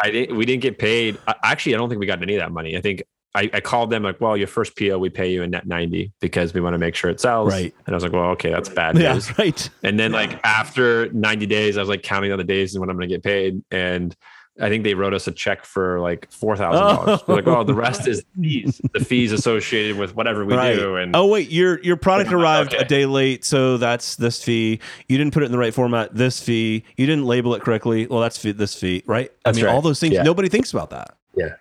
I 0.00 0.10
didn't. 0.10 0.36
We 0.36 0.46
didn't 0.46 0.62
get 0.62 0.80
paid. 0.80 1.16
Actually, 1.44 1.76
I 1.76 1.78
don't 1.78 1.88
think 1.88 2.00
we 2.00 2.06
got 2.06 2.20
any 2.20 2.34
of 2.34 2.40
that 2.40 2.50
money. 2.50 2.76
I 2.76 2.80
think 2.80 3.04
I, 3.38 3.50
I, 3.52 3.60
called 3.60 3.90
them 3.90 4.02
like, 4.02 4.20
well, 4.20 4.36
your 4.36 4.48
first 4.48 4.76
PO, 4.76 4.98
we 4.98 5.10
pay 5.10 5.30
you 5.30 5.42
a 5.42 5.46
net 5.46 5.66
90 5.66 6.12
because 6.20 6.52
we 6.52 6.60
want 6.60 6.74
to 6.74 6.78
make 6.78 6.94
sure 6.94 7.08
it 7.08 7.20
sells. 7.20 7.52
Right. 7.52 7.74
And 7.86 7.94
I 7.94 7.96
was 7.96 8.02
like, 8.02 8.12
well, 8.12 8.30
okay, 8.30 8.50
that's 8.50 8.68
bad 8.68 8.96
news. 8.96 9.28
Yeah, 9.28 9.34
right. 9.38 9.70
And 9.84 9.98
then 9.98 10.12
like 10.12 10.40
after 10.44 11.10
90 11.12 11.46
days, 11.46 11.76
I 11.76 11.80
was 11.80 11.88
like 11.88 12.02
counting 12.02 12.32
on 12.32 12.38
the 12.38 12.44
days 12.44 12.74
and 12.74 12.80
when 12.80 12.90
I'm 12.90 12.96
going 12.96 13.08
to 13.08 13.14
get 13.14 13.22
paid. 13.22 13.62
And 13.70 14.16
I 14.60 14.68
think 14.68 14.82
they 14.82 14.94
wrote 14.94 15.14
us 15.14 15.26
a 15.28 15.32
check 15.32 15.64
for 15.64 16.00
like 16.00 16.30
four 16.32 16.56
thousand 16.56 16.82
oh. 16.82 17.06
dollars. 17.06 17.20
We're 17.28 17.36
like, 17.36 17.46
oh, 17.46 17.62
the 17.62 17.74
rest 17.74 18.08
is 18.08 18.24
fees, 18.40 18.80
the 18.92 18.98
fees 19.00 19.30
associated 19.30 19.96
with 19.96 20.16
whatever 20.16 20.44
we 20.44 20.54
right. 20.54 20.74
do. 20.74 20.96
And 20.96 21.14
oh 21.14 21.26
wait, 21.26 21.48
your 21.48 21.80
your 21.82 21.96
product 21.96 22.32
arrived 22.32 22.74
okay. 22.74 22.82
a 22.82 22.84
day 22.84 23.06
late, 23.06 23.44
so 23.44 23.76
that's 23.76 24.16
this 24.16 24.42
fee. 24.42 24.80
You 25.08 25.16
didn't 25.16 25.32
put 25.32 25.44
it 25.44 25.46
in 25.46 25.52
the 25.52 25.58
right 25.58 25.72
format. 25.72 26.14
This 26.14 26.40
fee. 26.40 26.84
You 26.96 27.06
didn't 27.06 27.24
label 27.24 27.54
it 27.54 27.62
correctly. 27.62 28.08
Well, 28.08 28.20
that's 28.20 28.36
fee, 28.36 28.52
this 28.52 28.74
fee, 28.74 29.04
right? 29.06 29.30
That's 29.44 29.56
I 29.56 29.60
mean, 29.60 29.66
right. 29.66 29.74
all 29.74 29.80
those 29.80 30.00
things. 30.00 30.14
Yeah. 30.14 30.24
Nobody 30.24 30.48
thinks 30.48 30.72
about 30.72 30.90
that. 30.90 31.16
Yeah. 31.36 31.54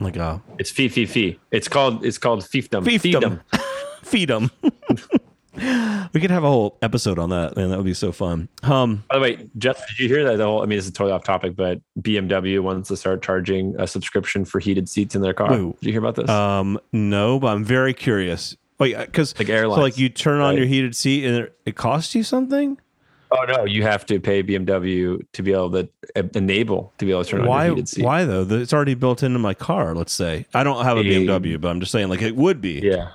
Like 0.00 0.16
uh 0.16 0.38
It's 0.58 0.70
fee 0.70 0.88
fee 0.88 1.06
fee. 1.06 1.38
It's 1.50 1.68
called 1.68 2.04
it's 2.04 2.18
called 2.18 2.40
fiefdom. 2.40 2.84
Fiefdom. 2.84 3.40
Feedom. 4.02 4.50
we 6.14 6.20
could 6.20 6.30
have 6.30 6.44
a 6.44 6.48
whole 6.48 6.78
episode 6.80 7.18
on 7.18 7.30
that, 7.30 7.56
man. 7.56 7.70
That 7.70 7.76
would 7.76 7.86
be 7.86 7.94
so 7.94 8.12
fun. 8.12 8.48
Um, 8.62 9.04
By 9.08 9.16
the 9.16 9.20
way, 9.20 9.48
Jeff, 9.58 9.78
did 9.88 9.98
you 9.98 10.08
hear 10.08 10.24
that? 10.24 10.36
The 10.36 10.44
whole, 10.44 10.62
I 10.62 10.66
mean, 10.66 10.78
this 10.78 10.86
is 10.86 10.92
totally 10.92 11.12
off 11.12 11.24
topic, 11.24 11.56
but 11.56 11.80
BMW 12.00 12.60
wants 12.60 12.88
to 12.88 12.96
start 12.96 13.22
charging 13.22 13.74
a 13.78 13.86
subscription 13.86 14.44
for 14.44 14.60
heated 14.60 14.88
seats 14.88 15.14
in 15.14 15.22
their 15.22 15.34
car. 15.34 15.48
Did 15.50 15.74
you 15.80 15.92
hear 15.92 15.98
about 15.98 16.14
this? 16.14 16.30
Um, 16.30 16.78
no, 16.92 17.38
but 17.40 17.48
I'm 17.48 17.64
very 17.64 17.92
curious. 17.92 18.56
Wait, 18.78 18.96
because 18.96 19.38
like 19.38 19.50
airlines, 19.50 19.76
so 19.76 19.82
like 19.82 19.98
you 19.98 20.08
turn 20.08 20.40
on 20.40 20.50
right? 20.50 20.58
your 20.58 20.66
heated 20.66 20.96
seat 20.96 21.26
and 21.26 21.36
it, 21.36 21.58
it 21.66 21.76
costs 21.76 22.14
you 22.14 22.22
something. 22.22 22.78
Oh 23.32 23.44
no, 23.44 23.64
you 23.64 23.82
have 23.82 24.04
to 24.06 24.18
pay 24.18 24.42
BMW 24.42 25.24
to 25.32 25.42
be 25.42 25.52
able 25.52 25.70
to 25.70 25.88
enable 26.34 26.92
to 26.98 27.04
be 27.04 27.12
able 27.12 27.24
to 27.24 27.30
turn 27.30 27.46
why, 27.46 27.60
on 27.60 27.66
your 27.66 27.74
heated 27.76 27.88
seat. 27.88 28.04
Why 28.04 28.24
though? 28.24 28.42
It's 28.42 28.72
already 28.72 28.94
built 28.94 29.22
into 29.22 29.38
my 29.38 29.54
car. 29.54 29.94
Let's 29.94 30.12
say 30.12 30.46
I 30.52 30.64
don't 30.64 30.84
have 30.84 30.98
a 30.98 31.02
BMW, 31.02 31.60
but 31.60 31.68
I'm 31.68 31.80
just 31.80 31.92
saying 31.92 32.08
like 32.08 32.22
it 32.22 32.34
would 32.36 32.60
be. 32.60 32.80
Yeah, 32.80 33.10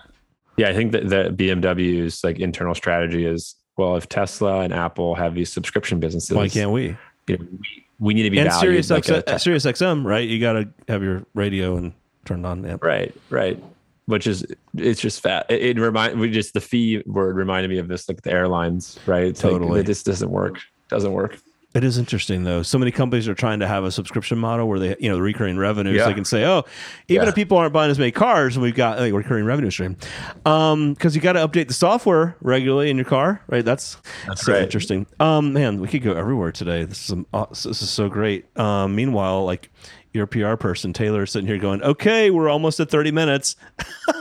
yeah. 0.57 0.69
I 0.69 0.73
think 0.73 0.93
that 0.93 1.09
the 1.09 1.35
BMW's 1.35 2.23
like 2.23 2.39
internal 2.39 2.75
strategy 2.75 3.25
is 3.25 3.55
well, 3.77 3.97
if 3.97 4.07
Tesla 4.07 4.61
and 4.61 4.73
Apple 4.73 5.15
have 5.15 5.35
these 5.35 5.51
subscription 5.51 5.99
businesses, 5.99 6.35
why 6.35 6.47
can't 6.47 6.71
we? 6.71 6.95
You 7.27 7.37
know, 7.37 7.47
we, 7.51 7.85
we 7.99 8.13
need 8.13 8.23
to 8.23 8.29
be 8.29 8.39
and 8.39 8.49
valued 8.49 8.85
Sirius, 8.85 8.89
like 8.89 9.27
X, 9.27 9.43
Sirius 9.43 9.65
XM, 9.65 10.05
right? 10.05 10.27
You 10.27 10.39
got 10.39 10.53
to 10.53 10.69
have 10.87 11.03
your 11.03 11.25
radio 11.33 11.75
and 11.75 11.93
turned 12.23 12.45
on. 12.45 12.63
Yeah. 12.63 12.77
Right, 12.81 13.13
right 13.29 13.61
which 14.05 14.27
is 14.27 14.45
it's 14.77 15.01
just 15.01 15.21
fat. 15.21 15.45
It, 15.49 15.77
it 15.77 15.79
remind 15.79 16.19
we 16.19 16.29
just 16.29 16.53
the 16.53 16.61
fee 16.61 17.03
word 17.05 17.35
reminded 17.35 17.69
me 17.69 17.79
of 17.79 17.87
this 17.87 18.07
like 18.07 18.21
the 18.21 18.31
airlines, 18.31 18.99
right? 19.05 19.25
It's 19.25 19.41
totally, 19.41 19.71
like, 19.71 19.81
it 19.81 19.87
just 19.87 20.05
doesn't 20.05 20.29
work. 20.29 20.59
Doesn't 20.89 21.11
work. 21.11 21.39
It 21.75 21.83
is 21.83 21.97
interesting 21.97 22.45
though. 22.45 22.63
So 22.63 22.79
many 22.79 22.89
companies 22.91 23.27
are 23.27 23.35
trying 23.35 23.59
to 23.59 23.67
have 23.67 23.83
a 23.83 23.91
subscription 23.91 24.37
model 24.37 24.65
where 24.65 24.79
they, 24.79 24.95
you 24.97 25.09
know, 25.09 25.15
the 25.15 25.21
recurring 25.21 25.57
revenues. 25.57 25.97
Yeah. 25.97 26.07
They 26.07 26.13
can 26.13 26.23
say, 26.23 26.45
"Oh, 26.45 26.63
even 27.09 27.23
yeah. 27.23 27.29
if 27.29 27.35
people 27.35 27.57
aren't 27.57 27.73
buying 27.73 27.91
as 27.91 27.99
many 27.99 28.11
cars, 28.11 28.55
and 28.55 28.63
we've 28.63 28.73
got 28.73 28.97
like, 28.97 29.11
recurring 29.11 29.43
revenue 29.43 29.69
stream," 29.69 29.97
because 30.37 30.73
um, 30.73 30.95
you 31.01 31.19
got 31.19 31.33
to 31.33 31.45
update 31.45 31.67
the 31.67 31.73
software 31.73 32.37
regularly 32.39 32.89
in 32.89 32.95
your 32.95 33.05
car, 33.05 33.41
right? 33.47 33.65
That's 33.65 33.97
that's 34.25 34.45
so 34.45 34.53
right. 34.53 34.61
interesting. 34.61 35.05
Um, 35.19 35.51
man, 35.51 35.81
we 35.81 35.89
could 35.89 36.01
go 36.01 36.13
everywhere 36.13 36.53
today. 36.53 36.85
This 36.85 36.99
is 36.99 37.05
some. 37.07 37.25
this 37.49 37.65
is 37.65 37.89
so 37.89 38.07
great. 38.07 38.45
Um, 38.57 38.95
meanwhile, 38.95 39.43
like 39.43 39.69
your 40.13 40.27
PR 40.27 40.55
person 40.55 40.93
Taylor 40.93 41.23
is 41.23 41.31
sitting 41.31 41.47
here 41.47 41.57
going, 41.57 41.83
"Okay, 41.83 42.31
we're 42.31 42.47
almost 42.47 42.79
at 42.79 42.89
thirty 42.89 43.11
minutes." 43.11 43.57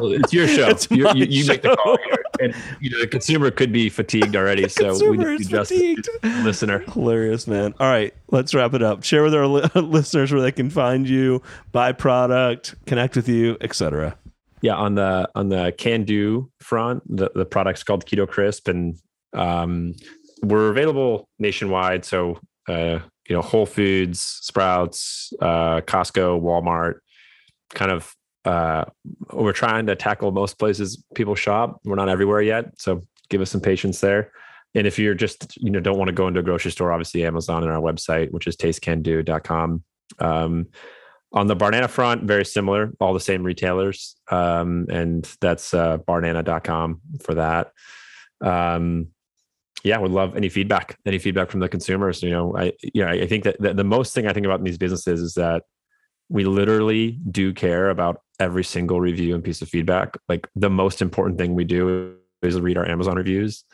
well, 0.00 0.12
it's 0.12 0.32
your 0.32 0.48
show. 0.56 0.68
It's 0.68 0.90
you, 0.90 1.10
you, 1.14 1.26
you 1.26 1.44
show. 1.44 1.52
make 1.52 1.60
the 1.60 1.76
call 1.76 1.98
here. 2.06 2.23
And 2.44 2.54
you 2.80 2.90
know 2.90 3.00
the 3.00 3.06
consumer 3.06 3.50
could 3.50 3.72
be 3.72 3.88
fatigued 3.88 4.36
already, 4.36 4.68
so 4.68 5.10
we 5.10 5.16
need 5.16 5.38
to 5.38 5.44
just 5.44 5.72
listener. 6.22 6.80
Hilarious, 6.80 7.46
man. 7.46 7.74
All 7.80 7.88
right, 7.88 8.14
let's 8.30 8.54
wrap 8.54 8.74
it 8.74 8.82
up. 8.82 9.04
Share 9.04 9.22
with 9.22 9.34
our 9.34 9.46
li- 9.46 9.68
listeners 9.74 10.32
where 10.32 10.42
they 10.42 10.52
can 10.52 10.70
find 10.70 11.08
you, 11.08 11.42
buy 11.72 11.92
product, 11.92 12.74
connect 12.86 13.16
with 13.16 13.28
you, 13.28 13.56
etc. 13.60 14.16
Yeah, 14.60 14.74
on 14.76 14.94
the 14.94 15.28
on 15.34 15.48
the 15.48 15.74
can 15.76 16.04
do 16.04 16.50
front, 16.60 17.02
the, 17.06 17.30
the 17.34 17.44
product's 17.44 17.82
called 17.82 18.06
Keto 18.06 18.28
Crisp, 18.28 18.68
and 18.68 18.96
um, 19.34 19.94
we're 20.42 20.70
available 20.70 21.28
nationwide. 21.38 22.04
So 22.04 22.38
uh, 22.68 23.00
you 23.28 23.36
know, 23.36 23.42
Whole 23.42 23.66
Foods, 23.66 24.20
Sprouts, 24.20 25.32
uh, 25.40 25.80
Costco, 25.80 26.40
Walmart, 26.40 26.96
kind 27.74 27.90
of 27.90 28.14
uh, 28.44 28.84
we're 29.32 29.52
trying 29.52 29.86
to 29.86 29.96
tackle 29.96 30.32
most 30.32 30.58
places 30.58 31.02
people 31.14 31.34
shop. 31.34 31.80
We're 31.84 31.96
not 31.96 32.08
everywhere 32.08 32.42
yet, 32.42 32.78
so 32.78 33.02
give 33.30 33.40
us 33.40 33.50
some 33.50 33.60
patience 33.60 34.00
there. 34.00 34.32
And 34.74 34.86
if 34.86 34.98
you're 34.98 35.14
just 35.14 35.56
you 35.56 35.70
know 35.70 35.80
don't 35.80 35.98
want 35.98 36.08
to 36.08 36.14
go 36.14 36.28
into 36.28 36.40
a 36.40 36.42
grocery 36.42 36.70
store, 36.70 36.92
obviously 36.92 37.24
Amazon 37.24 37.62
and 37.62 37.72
our 37.72 37.80
website, 37.80 38.30
which 38.32 38.46
is 38.46 38.56
tastecando.com. 38.56 39.82
Um, 40.18 40.68
on 41.32 41.48
the 41.48 41.56
Barnana 41.56 41.88
front, 41.88 42.22
very 42.24 42.44
similar, 42.44 42.92
all 43.00 43.12
the 43.12 43.20
same 43.20 43.42
retailers, 43.42 44.14
um, 44.30 44.86
and 44.88 45.28
that's 45.40 45.74
uh, 45.74 45.98
barnana.com 45.98 47.00
for 47.22 47.34
that. 47.34 47.72
Um, 48.40 49.08
yeah, 49.82 49.98
would 49.98 50.12
love 50.12 50.36
any 50.36 50.48
feedback, 50.48 50.96
any 51.04 51.18
feedback 51.18 51.50
from 51.50 51.60
the 51.60 51.68
consumers. 51.68 52.22
You 52.22 52.30
know, 52.30 52.56
I 52.56 52.72
yeah, 52.94 53.10
I 53.10 53.26
think 53.26 53.44
that, 53.44 53.60
that 53.60 53.76
the 53.76 53.84
most 53.84 54.14
thing 54.14 54.26
I 54.26 54.32
think 54.32 54.46
about 54.46 54.60
in 54.60 54.64
these 54.64 54.78
businesses 54.78 55.20
is 55.20 55.34
that 55.34 55.64
we 56.28 56.44
literally 56.44 57.18
do 57.30 57.52
care 57.52 57.90
about 57.90 58.20
every 58.40 58.64
single 58.64 59.00
review 59.00 59.34
and 59.34 59.44
piece 59.44 59.62
of 59.62 59.68
feedback. 59.68 60.16
Like 60.28 60.48
the 60.56 60.70
most 60.70 61.02
important 61.02 61.38
thing 61.38 61.54
we 61.54 61.64
do 61.64 62.16
is 62.42 62.60
read 62.60 62.76
our 62.76 62.88
Amazon 62.88 63.16
reviews 63.16 63.64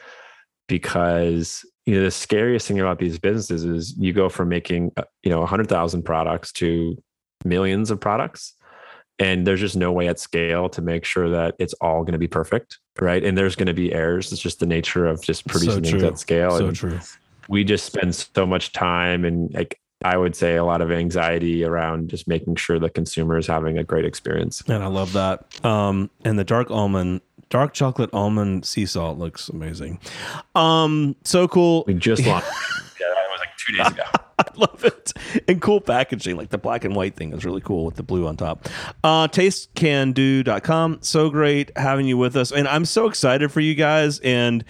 because 0.68 1.64
you 1.86 1.94
know 1.94 2.02
the 2.02 2.10
scariest 2.10 2.68
thing 2.68 2.78
about 2.78 2.98
these 2.98 3.18
businesses 3.18 3.64
is 3.64 3.96
you 3.96 4.12
go 4.12 4.28
from 4.28 4.48
making 4.48 4.92
uh, 4.96 5.02
you 5.22 5.30
know 5.30 5.40
100,000 5.40 6.02
products 6.02 6.52
to 6.52 6.96
millions 7.44 7.90
of 7.90 7.98
products 7.98 8.54
and 9.18 9.46
there's 9.46 9.60
just 9.60 9.76
no 9.76 9.90
way 9.90 10.06
at 10.06 10.20
scale 10.20 10.68
to 10.68 10.82
make 10.82 11.04
sure 11.04 11.30
that 11.30 11.54
it's 11.58 11.74
all 11.74 12.02
going 12.02 12.12
to 12.12 12.18
be 12.18 12.28
perfect 12.28 12.78
right? 13.00 13.24
And 13.24 13.36
there's 13.36 13.56
going 13.56 13.66
to 13.66 13.74
be 13.74 13.92
errors. 13.92 14.32
It's 14.32 14.40
just 14.40 14.60
the 14.60 14.66
nature 14.66 15.06
of 15.06 15.22
just 15.22 15.46
producing 15.46 15.84
so 15.84 15.90
things 15.90 16.02
at 16.02 16.18
scale 16.18 16.58
so 16.58 16.68
and 16.68 16.76
true. 16.76 17.00
we 17.48 17.64
just 17.64 17.86
spend 17.86 18.14
so 18.14 18.46
much 18.46 18.72
time 18.72 19.24
and 19.24 19.52
like 19.54 19.79
I 20.02 20.16
would 20.16 20.34
say 20.34 20.56
a 20.56 20.64
lot 20.64 20.80
of 20.80 20.90
anxiety 20.90 21.64
around 21.64 22.08
just 22.08 22.26
making 22.26 22.56
sure 22.56 22.78
the 22.78 22.88
consumer 22.88 23.36
is 23.36 23.46
having 23.46 23.76
a 23.76 23.84
great 23.84 24.06
experience. 24.06 24.62
And 24.66 24.82
I 24.82 24.86
love 24.86 25.12
that. 25.12 25.64
Um, 25.64 26.10
and 26.24 26.38
the 26.38 26.44
dark 26.44 26.70
almond, 26.70 27.20
dark 27.50 27.74
chocolate 27.74 28.08
almond 28.12 28.64
sea 28.64 28.86
salt 28.86 29.18
looks 29.18 29.50
amazing. 29.50 30.00
Um, 30.54 31.16
so 31.24 31.46
cool. 31.48 31.84
We 31.86 31.94
just 31.94 32.24
launched. 32.24 32.48
yeah, 33.00 33.08
that 33.08 33.28
was 33.30 33.40
like 33.40 33.56
two 33.58 33.76
days 33.76 33.88
ago. 33.88 34.04
I 34.38 34.44
love 34.56 34.84
it. 34.86 35.12
And 35.46 35.60
cool 35.60 35.82
packaging. 35.82 36.36
Like 36.36 36.48
the 36.48 36.56
black 36.56 36.84
and 36.84 36.96
white 36.96 37.14
thing 37.14 37.34
is 37.34 37.44
really 37.44 37.60
cool 37.60 37.84
with 37.84 37.96
the 37.96 38.02
blue 38.02 38.26
on 38.26 38.38
top. 38.38 38.68
Uh, 39.04 39.28
tastecando.com. 39.28 40.98
So 41.02 41.28
great 41.28 41.72
having 41.76 42.06
you 42.06 42.16
with 42.16 42.36
us. 42.36 42.52
And 42.52 42.66
I'm 42.66 42.86
so 42.86 43.06
excited 43.06 43.52
for 43.52 43.60
you 43.60 43.74
guys 43.74 44.18
and 44.20 44.64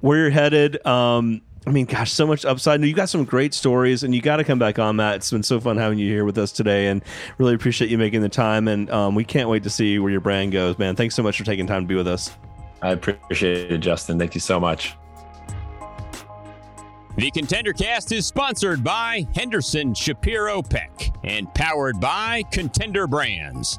where 0.00 0.18
you're 0.18 0.30
headed. 0.30 0.84
Um, 0.86 1.40
I 1.66 1.70
mean, 1.70 1.86
gosh, 1.86 2.12
so 2.12 2.26
much 2.26 2.44
upside. 2.44 2.82
You 2.82 2.92
got 2.92 3.08
some 3.08 3.24
great 3.24 3.54
stories, 3.54 4.02
and 4.02 4.14
you 4.14 4.20
got 4.20 4.36
to 4.36 4.44
come 4.44 4.58
back 4.58 4.78
on, 4.78 4.96
Matt. 4.96 5.16
It's 5.16 5.30
been 5.30 5.42
so 5.42 5.60
fun 5.60 5.78
having 5.78 5.98
you 5.98 6.08
here 6.08 6.24
with 6.24 6.36
us 6.36 6.52
today, 6.52 6.88
and 6.88 7.02
really 7.38 7.54
appreciate 7.54 7.90
you 7.90 7.96
making 7.96 8.20
the 8.20 8.28
time. 8.28 8.68
And 8.68 8.90
um, 8.90 9.14
we 9.14 9.24
can't 9.24 9.48
wait 9.48 9.62
to 9.62 9.70
see 9.70 9.98
where 9.98 10.10
your 10.10 10.20
brand 10.20 10.52
goes, 10.52 10.78
man. 10.78 10.94
Thanks 10.94 11.14
so 11.14 11.22
much 11.22 11.38
for 11.38 11.44
taking 11.44 11.66
time 11.66 11.82
to 11.82 11.88
be 11.88 11.94
with 11.94 12.08
us. 12.08 12.30
I 12.82 12.90
appreciate 12.92 13.72
it, 13.72 13.78
Justin. 13.78 14.18
Thank 14.18 14.34
you 14.34 14.40
so 14.40 14.60
much. 14.60 14.94
The 17.16 17.30
Contender 17.30 17.72
Cast 17.72 18.12
is 18.12 18.26
sponsored 18.26 18.82
by 18.82 19.24
Henderson 19.34 19.94
Shapiro 19.94 20.60
Peck 20.62 21.12
and 21.22 21.52
powered 21.54 22.00
by 22.00 22.42
Contender 22.50 23.06
Brands. 23.06 23.78